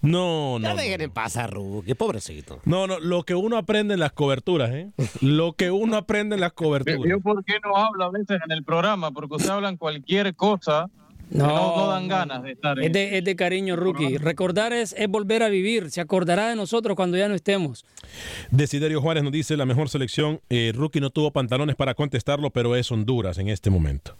[0.00, 0.64] No, no.
[0.64, 0.80] Ya no.
[0.80, 2.60] dejen en paz a Rookie, pobrecito.
[2.64, 4.90] No, no, lo que uno aprende en las coberturas, ¿eh?
[5.20, 7.00] Lo que uno aprende en las coberturas.
[7.08, 10.88] Yo por qué no hablo a veces en el programa, porque ustedes hablan cualquier cosa
[11.30, 14.18] no, no dan ganas de estar en Es de, es de cariño, rookie.
[14.18, 15.90] Recordar es, es volver a vivir.
[15.90, 17.84] Se acordará de nosotros cuando ya no estemos.
[18.50, 20.40] Desiderio Juárez nos dice la mejor selección.
[20.50, 24.16] Eh, Rookie no tuvo pantalones para contestarlo, pero es Honduras en este momento.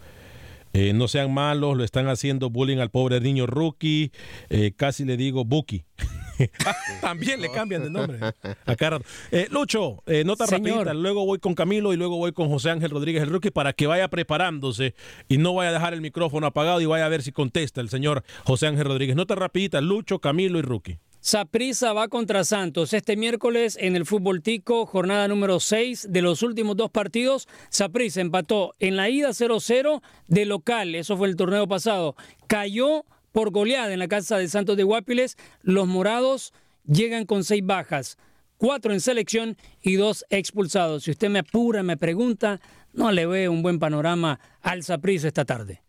[0.73, 4.11] Eh, no sean malos, lo están haciendo bullying al pobre niño Rookie.
[4.51, 5.85] Eh, casi le digo Buki.
[7.01, 8.18] También le cambian de nombre.
[8.66, 9.01] A.
[9.30, 10.78] Eh, Lucho, eh, nota Señor.
[10.78, 10.95] rapidita.
[10.95, 13.87] Luego voy con Camilo y luego voy con José Ángel Rodríguez el Rookie para que
[13.87, 14.95] vaya preparándose
[15.28, 17.89] y no vaya a dejar el micrófono apagado y vaya a ver si contesta el
[17.89, 19.16] señor José Ángel Rodríguez.
[19.16, 19.80] Nota rapidita.
[19.80, 20.99] Lucho, Camilo y Rookie.
[21.24, 26.43] Saprissa va contra Santos este miércoles en el fútbol tico, jornada número 6 de los
[26.43, 27.49] últimos dos partidos.
[27.70, 32.14] Saprissa empató en la ida 0-0 de local, eso fue el torneo pasado.
[32.47, 35.37] Cayó por goleada en la casa de Santos de Guapiles.
[35.62, 36.55] Los morados
[36.87, 38.16] llegan con seis bajas,
[38.59, 41.03] cuatro en selección y dos expulsados.
[41.03, 42.61] Si usted me apura, me pregunta,
[42.93, 45.82] no le veo un buen panorama al Saprissa esta tarde.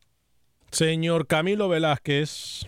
[0.72, 2.66] Señor Camilo Velázquez.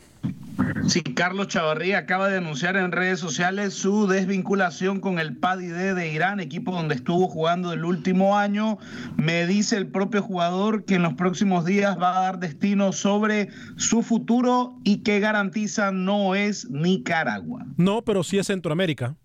[0.88, 6.12] Sí, Carlos Chavarría acaba de anunciar en redes sociales su desvinculación con el PADID de
[6.12, 8.78] Irán, equipo donde estuvo jugando el último año.
[9.18, 13.50] Me dice el propio jugador que en los próximos días va a dar destino sobre
[13.76, 17.66] su futuro y que garantiza no es Nicaragua.
[17.76, 19.16] No, pero sí es Centroamérica.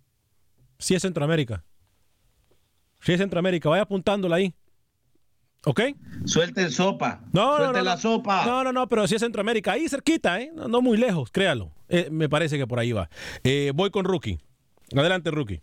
[0.78, 1.64] Sí es Centroamérica.
[3.00, 3.68] Sí es Centroamérica.
[3.68, 4.54] Vaya apuntándola ahí.
[5.64, 5.80] ¿Ok?
[6.24, 7.20] Suelte el sopa.
[7.32, 8.00] No, no, Suelte no, la no.
[8.00, 8.44] sopa.
[8.44, 9.72] No, no, no, pero sí es Centroamérica.
[9.72, 10.50] Ahí cerquita, ¿eh?
[10.54, 11.70] No, no muy lejos, créalo.
[11.88, 13.08] Eh, me parece que por ahí va.
[13.44, 14.40] Eh, voy con Rookie.
[14.96, 15.62] Adelante, Rookie.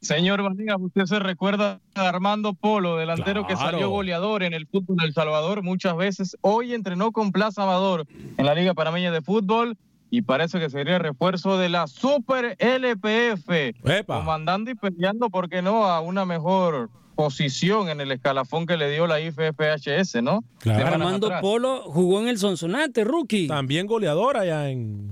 [0.00, 4.96] Señor Vanegas, usted se recuerda a Armando Polo, delantero que salió goleador en el fútbol
[4.96, 6.38] del Salvador muchas veces.
[6.40, 8.06] Hoy entrenó con Plaza Amador
[8.38, 9.76] en la Liga Panameña de Fútbol
[10.08, 13.76] y parece que sería refuerzo de la Super LPF.
[14.06, 16.88] Comandando y peleando, ¿por qué no?, a una mejor
[17.24, 20.42] posición en el escalafón que le dio la IFFHS, ¿no?
[20.62, 21.42] Semanas Armando atrás.
[21.42, 23.46] Polo jugó en el Sonsonate, rookie.
[23.46, 25.10] También goleador allá en.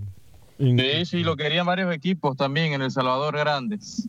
[0.59, 4.09] Sí, sí, lo querían varios equipos también en El Salvador Grandes.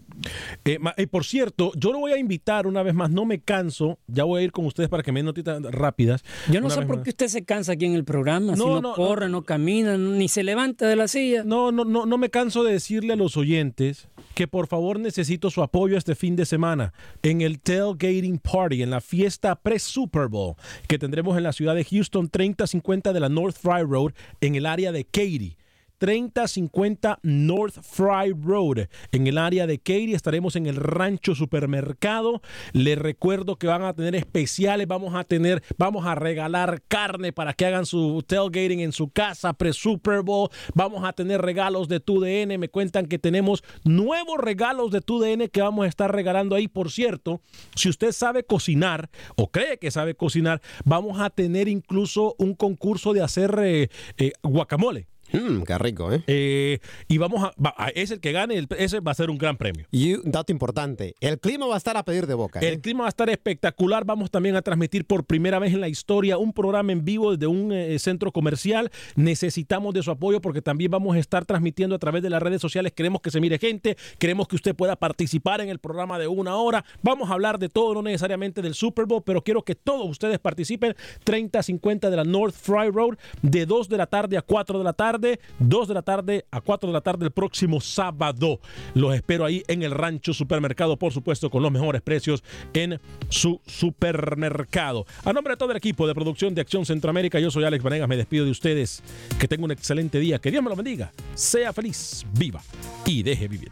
[0.65, 3.39] Eh, ma- eh, por cierto, yo lo voy a invitar una vez más, no me
[3.39, 3.99] canso.
[4.07, 6.23] Ya voy a ir con ustedes para que me den notitas rápidas.
[6.49, 7.03] Yo no sé por más.
[7.03, 8.55] qué usted se cansa aquí en el programa.
[8.55, 11.43] si No, no, no, corre, no, camina, ni se levanta de la silla.
[11.43, 15.49] No, no, no, no me canso de decirle a los oyentes que por favor necesito
[15.49, 20.55] su apoyo este fin de semana en el Tailgating Party, en la fiesta pre-Super Bowl
[20.87, 24.65] que tendremos en la ciudad de Houston, 3050 de la North Fry Road, en el
[24.65, 25.58] área de Katy.
[25.99, 28.87] 3050 North Fry Road.
[29.11, 32.41] En el área de Katy estaremos en el Rancho Supermercado.
[32.73, 37.53] Les recuerdo que van a tener especiales, vamos a tener, vamos a regalar carne para
[37.53, 40.49] que hagan su tailgating en su casa pre-Super Bowl.
[40.73, 42.59] Vamos a tener regalos de TUDN.
[42.59, 46.67] Me cuentan que tenemos nuevos regalos de TUDN que vamos a estar regalando ahí.
[46.67, 47.41] Por cierto,
[47.75, 53.13] si usted sabe cocinar o cree que sabe cocinar, vamos a tener incluso un concurso
[53.13, 56.23] de hacer eh, eh, guacamole Mm, qué rico, ¿eh?
[56.27, 59.29] Eh, y vamos a, va- a- es el que gane, el- ese va a ser
[59.29, 59.85] un gran premio.
[59.91, 62.59] Y un dato importante, el clima va a estar a pedir de boca.
[62.59, 62.67] ¿eh?
[62.69, 64.05] El clima va a estar espectacular.
[64.05, 67.47] Vamos también a transmitir por primera vez en la historia un programa en vivo desde
[67.47, 68.91] un eh, centro comercial.
[69.15, 72.61] Necesitamos de su apoyo porque también vamos a estar transmitiendo a través de las redes
[72.61, 72.93] sociales.
[72.93, 76.55] Queremos que se mire gente, queremos que usted pueda participar en el programa de una
[76.55, 76.83] hora.
[77.03, 80.39] Vamos a hablar de todo, no necesariamente del Super Bowl, pero quiero que todos ustedes
[80.39, 80.95] participen.
[81.25, 84.93] 30-50 de la North Fry Road, de 2 de la tarde a 4 de la
[84.93, 85.18] tarde,
[85.59, 88.59] 2 de la tarde a 4 de la tarde el próximo sábado.
[88.93, 92.43] Los espero ahí en el Rancho Supermercado, por supuesto, con los mejores precios
[92.73, 92.99] en
[93.29, 95.05] su supermercado.
[95.23, 98.09] A nombre de todo el equipo de producción de Acción Centroamérica, yo soy Alex Vanegas,
[98.09, 99.03] me despido de ustedes.
[99.39, 102.61] Que tengan un excelente día, que Dios me lo bendiga, sea feliz, viva
[103.05, 103.71] y deje vivir.